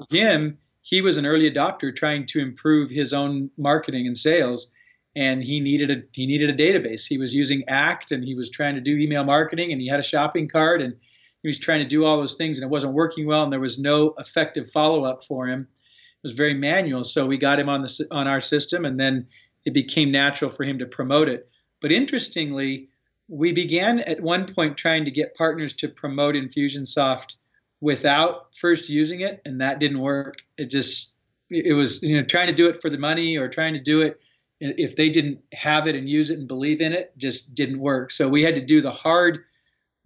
[0.10, 4.72] him he was an early adopter trying to improve his own marketing and sales
[5.18, 7.08] and he needed a he needed a database.
[7.08, 10.00] He was using ACT and he was trying to do email marketing and he had
[10.00, 10.94] a shopping cart and
[11.42, 13.60] he was trying to do all those things and it wasn't working well and there
[13.60, 15.62] was no effective follow-up for him.
[15.62, 19.28] It was very manual so we got him on the on our system and then
[19.66, 21.50] it became natural for him to promote it.
[21.82, 22.90] But interestingly
[23.28, 27.34] we began at one point trying to get partners to promote Infusionsoft
[27.82, 30.44] without first using it and that didn't work.
[30.60, 31.14] It just
[31.50, 34.02] it was you know trying to do it for the money or trying to do
[34.02, 34.20] it
[34.60, 38.12] if they didn't have it and use it and believe in it just didn't work.
[38.12, 39.39] So we had to do the hard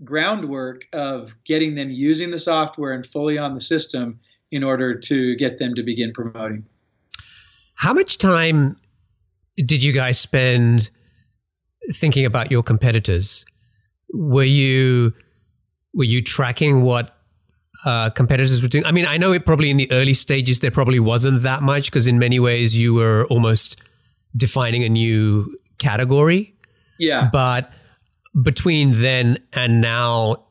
[0.04, 4.20] groundwork of getting them using the software and fully on the system
[4.52, 6.66] in order to get them to begin promoting.
[7.76, 8.76] How much time
[9.58, 10.90] did you guys spend
[11.94, 13.46] thinking about your competitors?
[14.14, 15.14] Were you
[15.94, 17.18] were you tracking what
[17.86, 18.86] uh, competitors were doing?
[18.86, 21.92] I mean, I know it probably in the early stages there probably wasn't that much
[21.92, 23.82] because in many ways you were almost
[24.36, 26.56] defining a new category.
[27.00, 27.30] Yeah.
[27.32, 27.74] But
[28.42, 30.46] between then and now,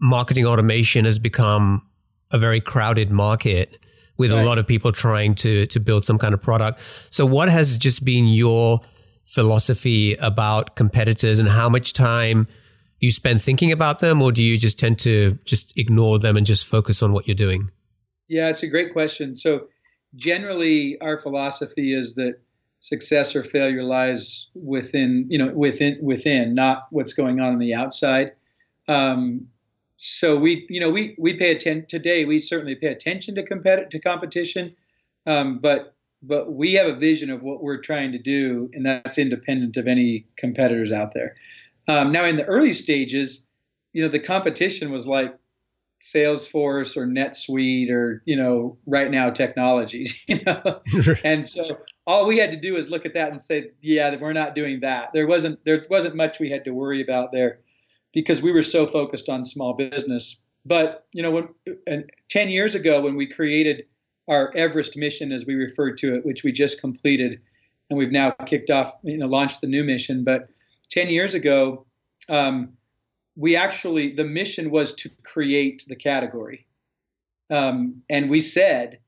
[0.00, 1.82] marketing automation has become
[2.30, 3.78] a very crowded market
[4.16, 4.42] with right.
[4.42, 6.80] a lot of people trying to to build some kind of product.
[7.10, 8.80] So, what has just been your
[9.24, 12.48] philosophy about competitors, and how much time
[13.00, 16.46] you spend thinking about them, or do you just tend to just ignore them and
[16.46, 17.70] just focus on what you're doing?
[18.28, 19.34] Yeah, it's a great question.
[19.34, 19.68] So,
[20.14, 22.40] generally, our philosophy is that
[22.80, 27.74] success or failure lies within, you know, within within, not what's going on on the
[27.74, 28.32] outside.
[28.86, 29.48] Um,
[29.96, 32.24] so we, you know, we we pay attention today.
[32.24, 34.74] We certainly pay attention to competi- to competition,
[35.26, 39.18] um, but but we have a vision of what we're trying to do, and that's
[39.18, 41.34] independent of any competitors out there.
[41.88, 43.46] Um, now, in the early stages,
[43.92, 45.36] you know, the competition was like
[46.00, 50.24] Salesforce or NetSuite or you know, RightNow Technologies.
[50.28, 50.80] You know,
[51.24, 51.78] and so
[52.08, 54.80] all we had to do was look at that and say, yeah, we're not doing
[54.80, 55.10] that.
[55.12, 57.60] There wasn't there wasn't much we had to worry about there
[58.14, 60.40] because we were so focused on small business.
[60.64, 61.48] But you know, when
[61.86, 63.84] and ten years ago when we created
[64.26, 67.40] our Everest mission, as we referred to it, which we just completed,
[67.90, 70.48] and we've now kicked off, you know, launched the new mission, but
[70.90, 71.86] 10 years ago,
[72.28, 72.74] um,
[73.36, 76.66] we actually, the mission was to create the category.
[77.50, 78.98] Um, and we said,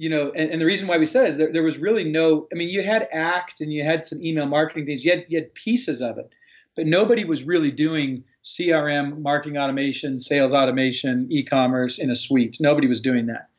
[0.00, 2.48] you know, and, and, the reason why we said is there, there was really no,
[2.50, 5.38] I mean, you had ACT and you had some email marketing things, you had, you
[5.38, 6.30] had pieces of it,
[6.74, 12.56] but nobody was really doing CRM, marketing automation, sales automation, e commerce in a suite.
[12.60, 13.50] Nobody was doing that.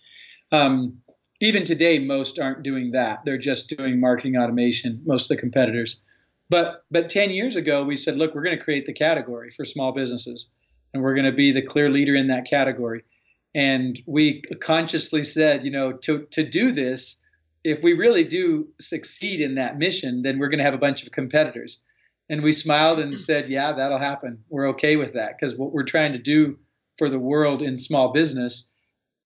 [0.51, 0.97] Um,
[1.41, 3.19] even today, most aren't doing that.
[3.23, 6.01] They're just doing marketing automation, most of the competitors.
[6.49, 9.63] But but 10 years ago, we said, look, we're going to create the category for
[9.63, 10.49] small businesses,
[10.91, 13.04] and we're going to be the clear leader in that category.
[13.53, 17.17] And we consciously said, you know, to to do this,
[17.63, 21.05] if we really do succeed in that mission, then we're going to have a bunch
[21.05, 21.81] of competitors.
[22.29, 24.43] And we smiled and said, yeah, that'll happen.
[24.49, 26.57] We're okay with that because what we're trying to do
[26.97, 28.69] for the world in small business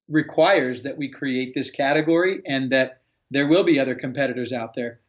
[0.08, 5.00] requires that we create this category and that there will be other competitors out there.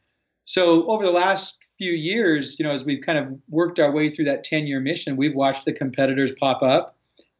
[0.44, 4.10] So over the last few years, you know, as we've kind of worked our way
[4.10, 6.95] through that 10 year mission, we've watched the competitors pop up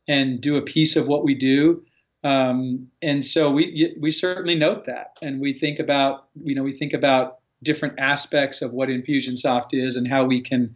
[0.09, 1.83] and do a piece of what we do.
[2.25, 6.77] Um, and so we we certainly note that, and we think about you know we
[6.77, 10.75] think about different aspects of what Infusionsoft is and how we can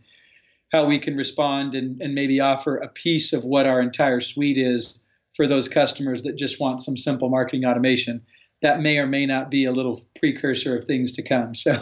[0.73, 4.59] how we can respond and, and maybe offer a piece of what our entire suite
[4.59, 5.05] is
[5.37, 8.23] for those customers that just want some simple marketing automation.
[8.63, 11.55] That may or may not be a little precursor of things to come.
[11.55, 11.73] So,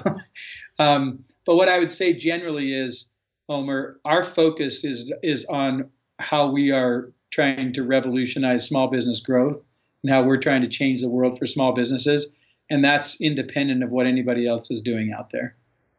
[0.79, 3.11] um, but what I would say generally is,
[3.49, 9.63] Omer, our focus is is on how we are trying to revolutionize small business growth
[10.03, 12.33] and how we're trying to change the world for small businesses,
[12.71, 15.57] and that's independent of what anybody else is doing out there.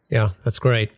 [0.10, 0.92] Yeah, that's great.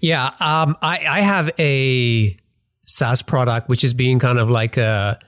[0.00, 2.36] Yeah, um, I, I have a
[2.82, 5.18] SaaS product which is being kind of like a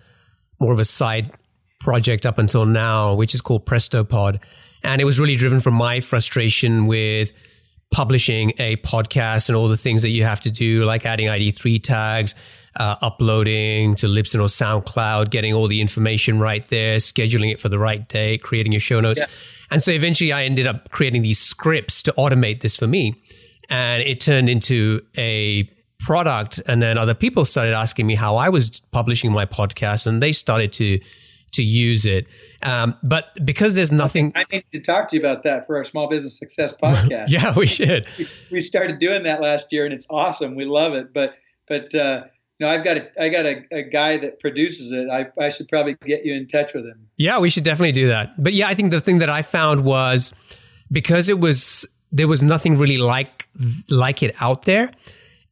[0.60, 1.30] more of a side
[1.80, 4.42] project up until now, which is called PrestoPod,
[4.82, 7.32] and it was really driven from my frustration with
[7.90, 11.82] publishing a podcast and all the things that you have to do, like adding ID3
[11.82, 12.34] tags,
[12.76, 17.68] uh, uploading to Libsyn or SoundCloud, getting all the information right there, scheduling it for
[17.68, 19.20] the right day, creating your show notes.
[19.20, 19.26] Yeah.
[19.70, 23.14] And so eventually I ended up creating these scripts to automate this for me.
[23.68, 25.68] And it turned into a
[26.00, 26.60] product.
[26.66, 30.32] And then other people started asking me how I was publishing my podcast and they
[30.32, 31.00] started to
[31.52, 32.28] to use it.
[32.62, 35.84] Um, but because there's nothing, I need to talk to you about that for our
[35.84, 37.24] small business success podcast.
[37.28, 38.06] yeah, we should.
[38.18, 40.54] We, we, started doing that last year, and it's awesome.
[40.54, 41.12] We love it.
[41.12, 41.34] But
[41.66, 42.24] but uh,
[42.60, 45.08] know, I've got a I got a, a guy that produces it.
[45.10, 47.08] I I should probably get you in touch with him.
[47.16, 48.42] Yeah, we should definitely do that.
[48.42, 50.32] But yeah, I think the thing that I found was
[50.90, 53.48] because it was there was nothing really like
[53.88, 54.90] like it out there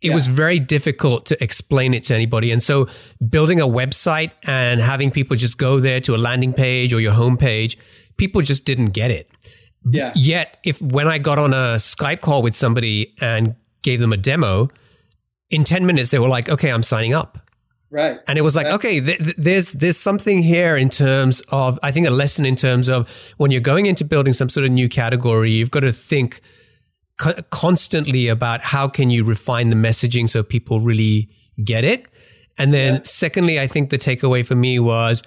[0.01, 0.15] it yeah.
[0.15, 2.53] was very difficult to explain it to anybody.
[2.53, 2.89] And so
[3.29, 7.13] building a website and having people just go there to a landing page or your
[7.13, 7.77] homepage,
[8.17, 9.29] people just didn't get it.
[9.91, 10.13] Yeah.
[10.15, 14.17] Yet if when I got on a Skype call with somebody and gave them a
[14.17, 14.69] demo,
[15.51, 17.49] in 10 minutes they were like, "Okay, I'm signing up."
[17.91, 18.19] Right.
[18.27, 18.75] And it was like, right.
[18.75, 22.55] okay, th- th- there's there's something here in terms of I think a lesson in
[22.55, 25.93] terms of when you're going into building some sort of new category, you've got to
[25.93, 26.43] think
[27.19, 31.31] co- constantly about how can you refine the messaging so people really
[31.65, 32.07] get it.
[32.59, 33.01] And then yeah.
[33.05, 35.23] secondly, I think the takeaway for me was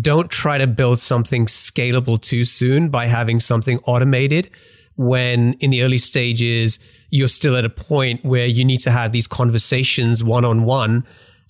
[0.00, 4.50] don't try to build something scalable too soon by having something automated
[4.96, 6.78] when in the early stages
[7.10, 11.06] you're still at a point where you need to have these conversations one on one,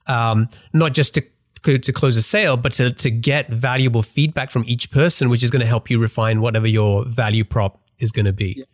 [0.09, 1.22] not just to
[1.62, 5.51] to close a sale, but to, to get valuable feedback from each person, which is
[5.51, 8.64] going to help you refine whatever your value prop is going to be.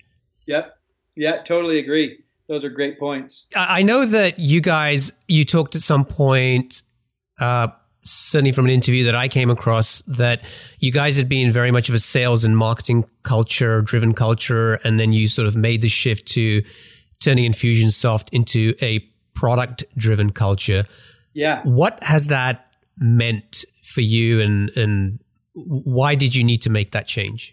[0.46, 0.76] Yep.
[1.16, 2.18] Yeah, totally agree.
[2.48, 3.46] Those are great points.
[3.56, 6.82] I know that you guys, you talked at some point,
[7.40, 7.68] uh,
[8.02, 10.42] certainly from an interview that I came across, that
[10.78, 14.98] you guys had been very much of a sales and marketing culture, driven culture, and
[14.98, 16.62] then you sort of made the shift to
[17.20, 18.98] turning Infusionsoft into a
[19.34, 20.84] product driven culture.
[21.32, 21.62] Yeah.
[21.62, 25.20] What has that meant for you and, and
[25.54, 27.52] why did you need to make that change?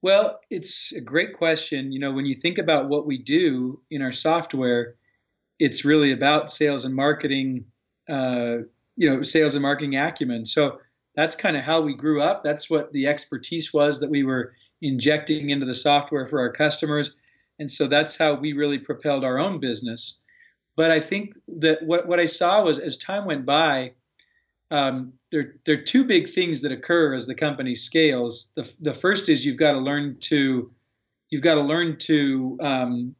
[0.00, 1.92] Well, it's a great question.
[1.92, 4.94] You know, when you think about what we do in our software,
[5.58, 7.64] it's really about sales and marketing,
[8.08, 8.58] uh,
[8.98, 10.44] you know, sales and marketing acumen.
[10.44, 10.80] So
[11.14, 12.42] that's kind of how we grew up.
[12.42, 17.14] That's what the expertise was that we were injecting into the software for our customers.
[17.60, 20.20] And so that's how we really propelled our own business.
[20.76, 23.92] But I think that what, what I saw was as time went by,
[24.70, 28.50] um, there, there are two big things that occur as the company scales.
[28.56, 30.70] The, the first is you've got to learn to
[31.30, 33.14] you've got to learn to um,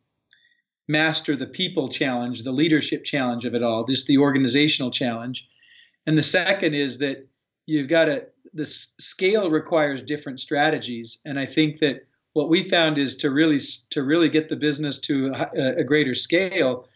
[0.89, 5.49] master the people challenge, the leadership challenge of it all, just the organizational challenge.
[6.07, 7.27] And the second is that
[7.67, 11.21] you've got to the scale requires different strategies.
[11.27, 13.59] And I think that what we found is to really
[13.91, 16.89] to really get the business to a, a greater scale.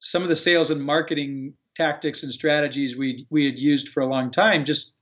[0.00, 4.06] Some of the sales and marketing tactics and strategies we we had used for a
[4.06, 4.96] long time just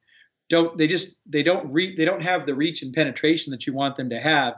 [0.50, 3.72] don't they just they don't re, they don't have the reach and penetration that you
[3.72, 4.54] want them to have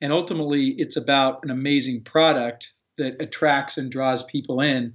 [0.00, 4.94] and ultimately it's about an amazing product that attracts and draws people in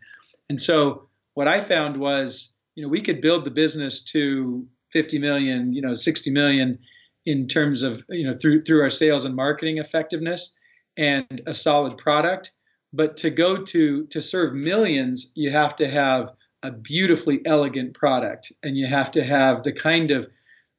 [0.50, 5.20] and so what i found was you know we could build the business to 50
[5.20, 6.80] million you know 60 million
[7.26, 10.54] in terms of you know through through our sales and marketing effectiveness
[10.98, 12.52] and a solid product
[12.92, 16.32] but to go to to serve millions you have to have
[16.64, 20.28] a beautifully elegant product, and you have to have the kind of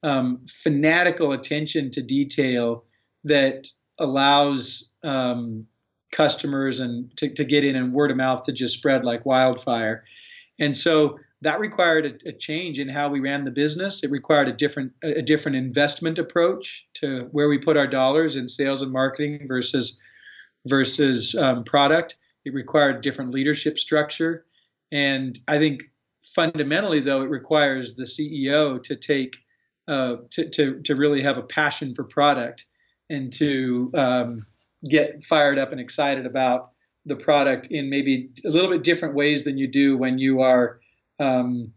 [0.02, 2.84] um, fanatical attention to detail
[3.22, 3.68] that
[3.98, 5.66] allows um,
[6.10, 10.04] customers and to, to, get in and word of mouth to just spread like wildfire.
[10.58, 14.02] And so that required a, a, change in how we ran the business.
[14.02, 18.48] It required a different a different investment approach to where we put our dollars in
[18.48, 20.00] sales and marketing versus
[20.66, 22.16] versus um, product.
[22.44, 24.46] It required different leadership structure.
[24.90, 25.82] And I think
[26.34, 29.36] fundamentally, though, it requires the CEO to take
[29.86, 32.64] uh, to, to to really have a passion for product
[33.10, 34.46] and to um,
[34.88, 36.70] get fired up and excited about
[37.04, 40.80] the product in maybe a little bit different ways than you do when you are
[41.18, 41.72] um,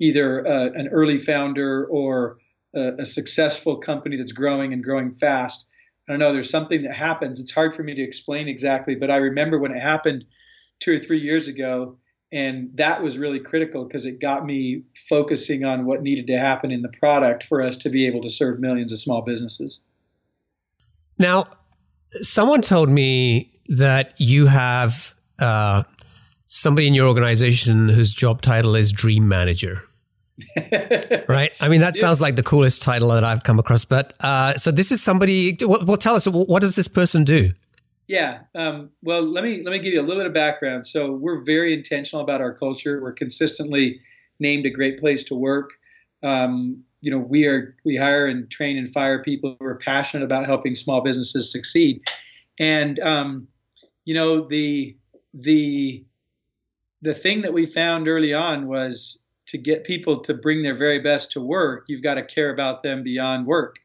[0.00, 2.38] either uh, an early founder or
[2.74, 5.66] a, a, successful company that's growing and growing fast.
[6.08, 6.32] I don't know.
[6.32, 7.40] There's something that happens.
[7.40, 10.24] It's hard for me to explain exactly, but I remember when it happened
[10.80, 11.96] two or three years ago
[12.32, 16.70] and that was really critical because it got me focusing on what needed to happen
[16.70, 19.82] in the product for us to be able to serve millions of small businesses.
[21.18, 21.44] Now,
[22.22, 25.82] someone told me that you have uh,
[26.52, 29.84] somebody in your organization whose job title is Dream Manager.
[31.28, 31.52] right?
[31.60, 33.84] I mean, that sounds like the coolest title that I've come across.
[33.84, 35.56] But uh, so this is somebody.
[35.62, 37.52] Well, well, tell us what does this person do?
[38.06, 38.40] Yeah.
[38.54, 40.86] Um, well, let me let me give you a little bit of background.
[40.86, 43.00] So we're very intentional about our culture.
[43.00, 44.00] We're consistently
[44.38, 45.70] named a great place to work.
[46.22, 50.24] Um, you know, we are we hire and train and fire people who are passionate
[50.24, 52.02] about helping small businesses succeed.
[52.58, 53.48] And um,
[54.04, 54.96] you know, the
[55.32, 56.04] the
[57.02, 61.00] the thing that we found early on was to get people to bring their very
[61.00, 63.76] best to work, you've got to care about them beyond work.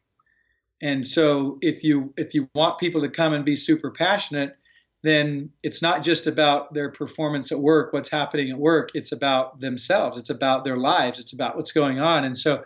[0.82, 4.56] And so if you if you want people to come and be super passionate,
[5.02, 9.60] then it's not just about their performance at work, what's happening at work, it's about
[9.60, 12.24] themselves, it's about their lives, it's about what's going on.
[12.24, 12.64] And so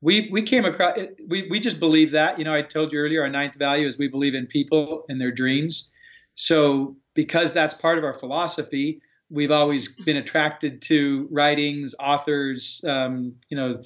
[0.00, 0.96] we we came across
[1.28, 3.98] we we just believe that, you know, I told you earlier our ninth value is
[3.98, 5.92] we believe in people and their dreams.
[6.36, 13.34] So because that's part of our philosophy, we've always been attracted to writings, authors, um,
[13.48, 13.82] you know,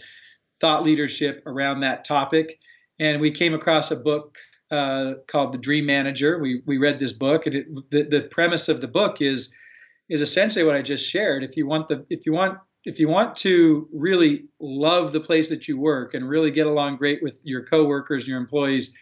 [0.60, 2.58] thought leadership around that topic
[3.00, 4.38] and we came across a book
[4.70, 6.38] uh, called The Dream Manager.
[6.38, 9.52] We we read this book, and it, the the premise of the book is
[10.08, 11.44] is essentially what I just shared.
[11.44, 15.48] If you want the if you want if you want to really love the place
[15.48, 18.94] that you work and really get along great with your coworkers your employees,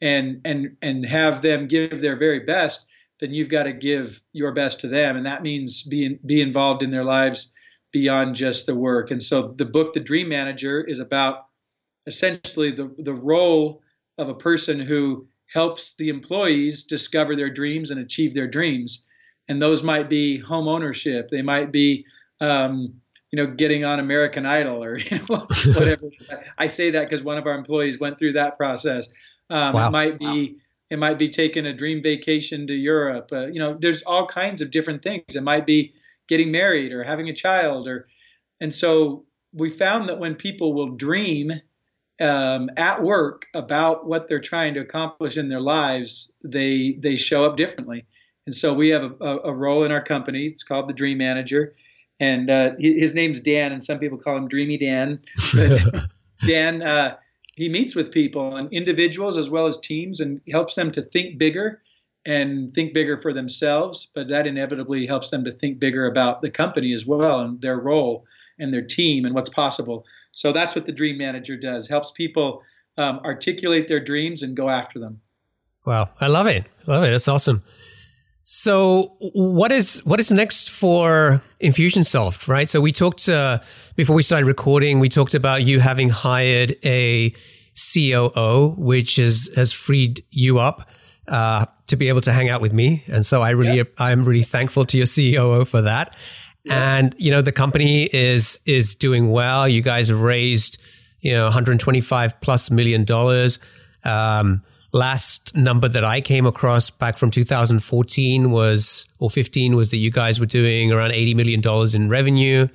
[0.00, 2.86] and and and have them give their very best,
[3.20, 6.82] then you've got to give your best to them, and that means being be involved
[6.82, 7.52] in their lives
[7.92, 9.10] beyond just the work.
[9.10, 11.46] And so the book, The Dream Manager, is about
[12.06, 13.80] essentially the, the role
[14.18, 19.06] of a person who helps the employees discover their dreams and achieve their dreams.
[19.48, 21.28] And those might be home ownership.
[21.30, 22.04] They might be,
[22.40, 23.00] um,
[23.30, 26.10] you know, getting on American Idol or you know, whatever.
[26.58, 29.08] I say that because one of our employees went through that process.
[29.50, 29.88] Um, wow.
[29.88, 30.58] It might be.
[30.90, 33.30] It might be taking a dream vacation to Europe.
[33.32, 35.34] Uh, you know, there's all kinds of different things.
[35.34, 35.94] It might be
[36.28, 38.06] getting married or having a child, or,
[38.60, 41.52] and so we found that when people will dream
[42.20, 47.44] um, at work about what they're trying to accomplish in their lives, they they show
[47.44, 48.06] up differently.
[48.46, 50.46] And so we have a, a, a role in our company.
[50.46, 51.74] It's called the Dream Manager,
[52.20, 55.20] and uh, his name's Dan, and some people call him Dreamy Dan.
[56.46, 57.16] Dan, uh,
[57.56, 61.38] he meets with people and individuals as well as teams, and helps them to think
[61.38, 61.80] bigger
[62.26, 64.08] and think bigger for themselves.
[64.14, 67.78] But that inevitably helps them to think bigger about the company as well and their
[67.78, 68.24] role
[68.58, 70.04] and their team and what's possible.
[70.32, 72.62] So that's what the Dream Manager does: helps people
[72.96, 75.20] um, articulate their dreams and go after them.
[75.84, 76.64] Wow, I love it.
[76.86, 77.10] Love it.
[77.10, 77.62] That's awesome.
[78.46, 82.68] So what is what is next for Infusionsoft, right?
[82.68, 83.60] So we talked uh,
[83.96, 85.00] before we started recording.
[85.00, 87.32] We talked about you having hired a
[87.74, 90.90] COO, which is, has freed you up
[91.26, 93.82] uh, to be able to hang out with me, and so I really.
[93.96, 96.14] I'm really thankful to your COO for that.
[96.70, 99.66] And you know the company is is doing well.
[99.66, 100.76] You guys have raised
[101.20, 103.58] you know 125 plus million dollars.
[104.04, 104.62] Um,
[104.94, 110.10] last number that I came across back from 2014 was or 15 was that you
[110.10, 112.68] guys were doing around 80 million dollars in revenue.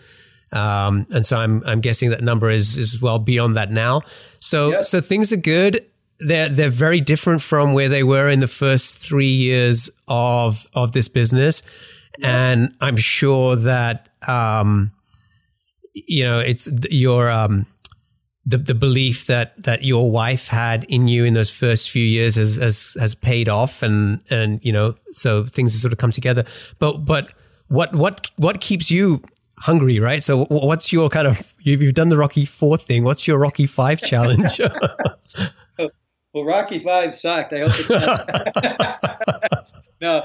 [0.51, 4.01] Um, and so I'm I'm guessing that number is is well beyond that now.
[4.39, 4.85] So yep.
[4.85, 5.85] so things are good.
[6.19, 10.91] They're they're very different from where they were in the first three years of of
[10.91, 11.63] this business
[12.23, 14.91] and I'm sure that um,
[15.93, 17.65] you know it's your um,
[18.49, 22.35] the the belief that that your wife had in you in those first few years
[22.35, 26.11] has has, has paid off, and and you know so things have sort of come
[26.11, 26.43] together.
[26.79, 27.31] But but
[27.67, 29.21] what what what keeps you
[29.59, 30.23] hungry, right?
[30.23, 33.03] So what's your kind of you've, you've done the Rocky Four thing.
[33.03, 34.59] What's your Rocky Five challenge?
[36.33, 37.53] well, Rocky Five sucked.
[37.53, 39.67] I hope it's not.
[40.01, 40.23] no,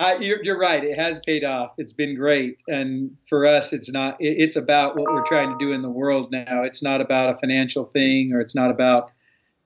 [0.00, 0.82] I, you're, you're, right.
[0.82, 1.74] It has paid off.
[1.76, 4.16] It's been great, and for us, it's not.
[4.18, 6.62] It, it's about what we're trying to do in the world now.
[6.64, 9.12] It's not about a financial thing, or it's not about,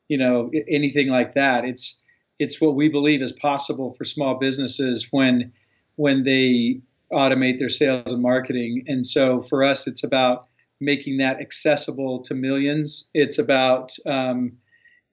[0.09, 1.65] you know, anything like that.
[1.65, 2.03] It's
[2.41, 5.53] it's what we believe is possible for small businesses when
[5.95, 6.81] when they
[7.13, 8.87] automate their sales and marketing.
[8.89, 10.49] And so for us, it's about
[10.81, 13.09] making that accessible to millions.
[13.15, 14.55] It's about um,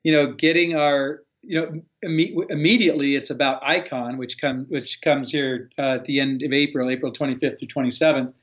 [0.01, 5.31] you know getting our you know, imme- immediately it's about Icon, which comes which comes
[5.31, 8.33] here uh, at the end of April, April 25th through 27th,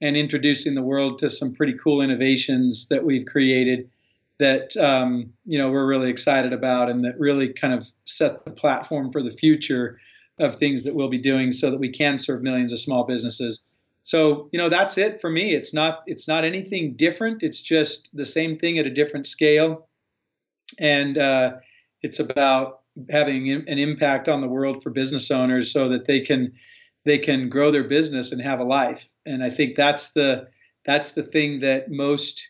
[0.00, 3.90] and introducing the world to some pretty cool innovations that we've created
[4.38, 8.50] that um, you know we're really excited about, and that really kind of set the
[8.50, 9.98] platform for the future
[10.38, 13.64] of things that we'll be doing, so that we can serve millions of small businesses.
[14.02, 15.54] So you know that's it for me.
[15.54, 17.42] It's not it's not anything different.
[17.42, 19.88] It's just the same thing at a different scale,
[20.78, 21.54] and uh,
[22.02, 22.80] it's about
[23.10, 26.52] having an impact on the world for business owners so that they can
[27.04, 29.08] they can grow their business and have a life.
[29.24, 30.48] And I think that's the
[30.84, 32.48] that's the thing that most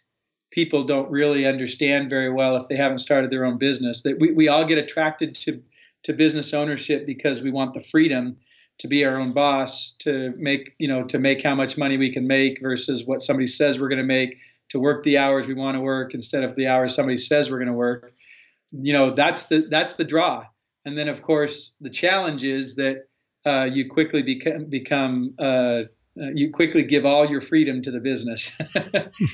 [0.51, 4.03] people don't really understand very well if they haven't started their own business.
[4.03, 5.63] That we, we all get attracted to
[6.05, 8.37] to business ownership because we want the freedom
[8.79, 12.13] to be our own boss, to make you know to make how much money we
[12.13, 14.39] can make versus what somebody says we're going to make,
[14.71, 17.59] to work the hours we want to work instead of the hours somebody says we're
[17.59, 18.13] going to work.
[18.73, 20.45] You know that's the that's the draw.
[20.85, 23.07] And then of course the challenge is that
[23.45, 25.83] uh, you quickly become become uh,
[26.19, 28.59] uh, you quickly give all your freedom to the business.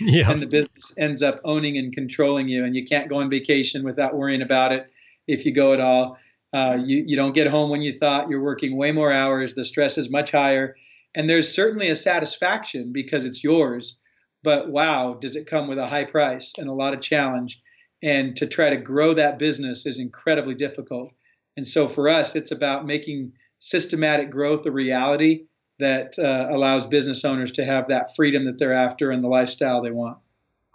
[0.00, 0.30] Yeah.
[0.30, 3.84] and the business ends up owning and controlling you and you can't go on vacation
[3.84, 4.90] without worrying about it
[5.26, 6.18] if you go at all.
[6.52, 8.28] Uh, you, you don't get home when you thought.
[8.28, 9.54] You're working way more hours.
[9.54, 10.76] The stress is much higher.
[11.14, 13.98] And there's certainly a satisfaction because it's yours.
[14.42, 17.62] But wow does it come with a high price and a lot of challenge
[18.02, 21.12] and to try to grow that business is incredibly difficult
[21.56, 25.44] and so for us it's about making systematic growth a reality
[25.78, 29.82] that uh, allows business owners to have that freedom that they're after and the lifestyle
[29.82, 30.18] they want.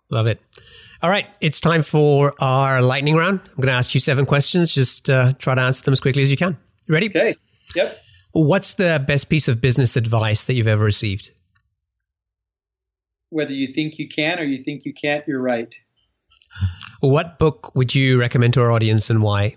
[0.09, 0.39] Love it.
[1.01, 3.41] All right, it's time for our lightning round.
[3.45, 4.73] I'm going to ask you seven questions.
[4.73, 6.57] Just uh, try to answer them as quickly as you can.
[6.87, 7.09] You ready?
[7.09, 7.35] Okay.
[7.75, 8.03] Yep.
[8.31, 11.31] What's the best piece of business advice that you've ever received?
[13.29, 15.73] Whether you think you can or you think you can't, you're right.
[16.99, 19.55] What book would you recommend to our audience and why?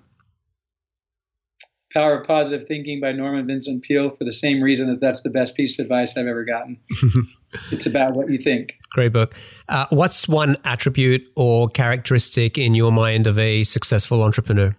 [1.92, 5.30] Power of Positive Thinking by Norman Vincent Peale for the same reason that that's the
[5.30, 6.78] best piece of advice I've ever gotten.
[7.72, 8.74] it's about what you think.
[8.90, 9.30] Great book.
[9.68, 14.76] Uh, what's one attribute or characteristic in your mind of a successful entrepreneur?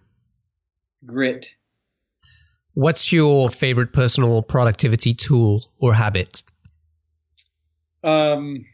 [1.05, 1.55] Grit.
[2.73, 6.43] What's your favorite personal productivity tool or habit?
[8.03, 8.65] Um,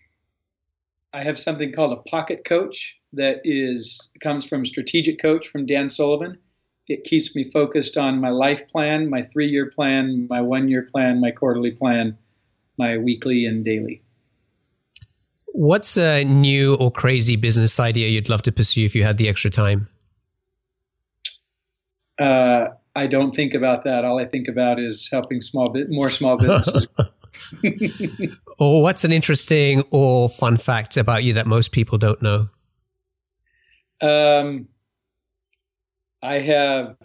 [1.11, 5.89] I have something called a pocket coach that is comes from Strategic Coach from Dan
[5.89, 6.37] Sullivan
[6.87, 10.83] it keeps me focused on my life plan, my three year plan, my one year
[10.83, 12.17] plan, my quarterly plan,
[12.77, 14.01] my weekly and daily.
[15.47, 19.27] What's a new or crazy business idea you'd love to pursue if you had the
[19.27, 19.89] extra time?
[22.19, 24.05] Uh, I don't think about that.
[24.05, 26.87] All I think about is helping small bit more small businesses.
[28.59, 32.49] or what's an interesting or fun fact about you that most people don't know?
[34.01, 34.67] Um,
[36.21, 36.97] I have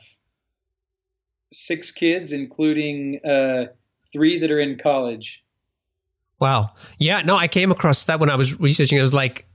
[1.53, 3.67] six kids, including uh,
[4.13, 5.45] three that are in college.
[6.41, 6.71] Wow.
[6.99, 7.23] Yeah.
[7.23, 8.99] No, I came across that when I was researching.
[8.99, 9.47] It was like,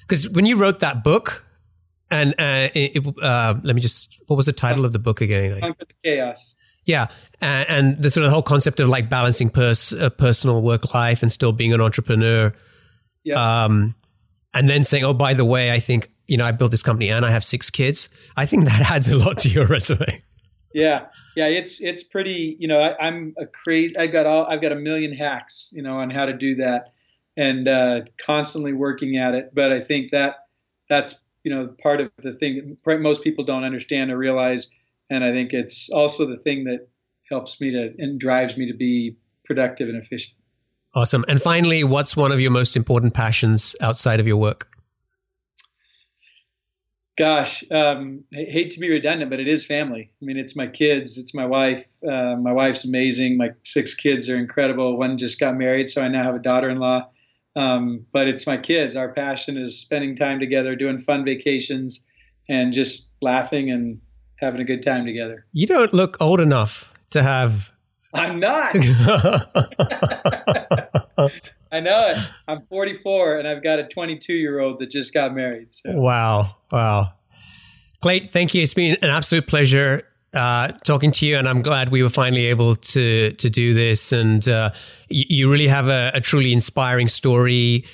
[0.00, 1.46] because when you wrote that book,
[2.10, 5.58] and uh, it, uh, let me just, what was the title of the book again?
[5.60, 6.56] Conquer the Chaos.
[6.84, 7.06] Yeah.
[7.40, 11.22] And, and, the sort of whole concept of like balancing pers- uh, personal work life
[11.22, 12.52] and still being an entrepreneur.
[13.24, 13.64] Yeah.
[13.64, 13.94] Um,
[14.52, 17.10] and then saying, oh, by the way, I think you know, I built this company
[17.10, 18.08] and I have six kids.
[18.36, 20.20] I think that adds a lot to your resume.
[20.74, 21.06] Yeah,
[21.36, 22.56] yeah, it's it's pretty.
[22.58, 23.96] You know, I, am a crazy.
[23.96, 24.46] I got all.
[24.46, 25.68] I've got a million hacks.
[25.72, 26.94] You know, on how to do that,
[27.36, 29.54] and uh, constantly working at it.
[29.54, 30.46] But I think that
[30.88, 34.70] that's you know part of the thing most people don't understand or realize,
[35.10, 36.88] and I think it's also the thing that
[37.30, 40.36] helps me to and drives me to be productive and efficient.
[40.94, 41.24] Awesome.
[41.28, 44.68] And finally, what's one of your most important passions outside of your work?
[47.22, 50.10] Gosh, um, I hate to be redundant, but it is family.
[50.10, 51.86] I mean, it's my kids, it's my wife.
[52.04, 53.36] Uh, my wife's amazing.
[53.36, 54.98] My six kids are incredible.
[54.98, 57.08] One just got married, so I now have a daughter-in-law.
[57.54, 58.96] Um, but it's my kids.
[58.96, 62.04] Our passion is spending time together, doing fun vacations,
[62.48, 64.00] and just laughing and
[64.40, 65.46] having a good time together.
[65.52, 67.70] You don't look old enough to have.
[68.12, 68.74] I'm not.
[71.70, 72.18] I know it.
[72.48, 75.68] I'm 44 and I've got a 22 year old that just got married.
[75.70, 75.92] So.
[75.94, 76.56] Wow.
[76.70, 77.14] Wow.
[78.02, 78.62] Clayton, thank you.
[78.62, 80.02] It's been an absolute pleasure
[80.34, 84.12] uh, talking to you, and I'm glad we were finally able to to do this.
[84.12, 84.70] And uh,
[85.08, 87.84] you, you, really have a, a truly inspiring story.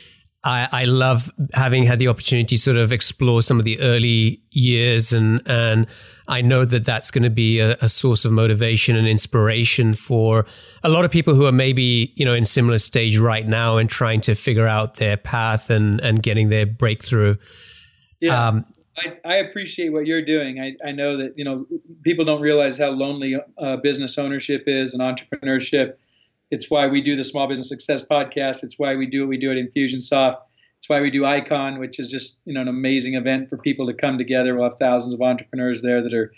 [0.44, 4.40] I, I, love having had the opportunity to sort of explore some of the early
[4.52, 5.88] years, and and
[6.28, 10.46] I know that that's going to be a, a, source of motivation and inspiration for
[10.84, 13.90] a lot of people who are maybe you know in similar stage right now and
[13.90, 17.34] trying to figure out their path and and getting their breakthrough.
[18.20, 18.48] Yeah.
[18.48, 18.64] Um,
[18.96, 20.60] I, I, appreciate what you're doing.
[20.60, 21.66] I, I know that you know
[22.04, 25.94] people don't realize how lonely uh, business ownership is and entrepreneurship
[26.50, 28.62] it's why we do the Small Business Success podcast.
[28.64, 30.38] It's why we do what we do at Infusionsoft.
[30.78, 33.86] It's why we do Icon, which is just you know an amazing event for people
[33.86, 34.54] to come together.
[34.54, 36.32] We'll have thousands of entrepreneurs there that are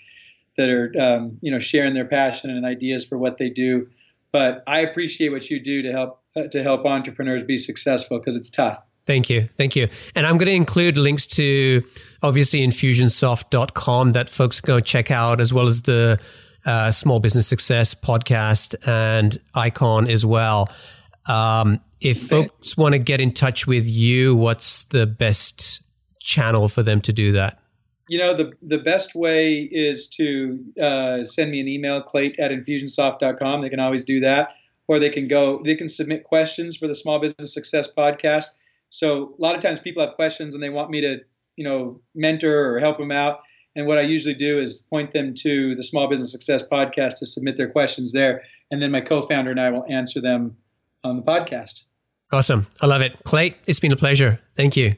[0.56, 3.88] that are um, you know sharing their passion and ideas for what they do.
[4.32, 8.36] But I appreciate what you do to help uh, to help entrepreneurs be successful because
[8.36, 8.78] it's tough.
[9.04, 9.48] Thank you.
[9.56, 9.88] Thank you.
[10.14, 11.82] And I'm going to include links to
[12.22, 16.20] obviously infusionsoft.com that folks can go check out, as well as the
[16.64, 20.68] uh, Small Business Success podcast and Icon as well.
[21.26, 25.82] Um, if folks want to get in touch with you, what's the best
[26.20, 27.60] channel for them to do that?
[28.08, 32.50] You know, the, the best way is to uh, send me an email, clate at
[32.50, 33.62] infusionsoft.com.
[33.62, 34.54] They can always do that.
[34.88, 38.46] Or they can go, they can submit questions for the Small Business Success Podcast.
[38.88, 41.18] So a lot of times people have questions and they want me to,
[41.54, 43.40] you know, mentor or help them out.
[43.80, 47.24] And what I usually do is point them to the Small Business Success Podcast to
[47.24, 48.42] submit their questions there.
[48.70, 50.58] And then my co founder and I will answer them
[51.02, 51.84] on the podcast.
[52.30, 52.66] Awesome.
[52.82, 53.16] I love it.
[53.24, 54.38] Clate, it's been a pleasure.
[54.54, 54.96] Thank you.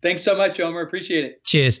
[0.00, 0.80] Thanks so much, Omer.
[0.80, 1.42] Appreciate it.
[1.42, 1.80] Cheers.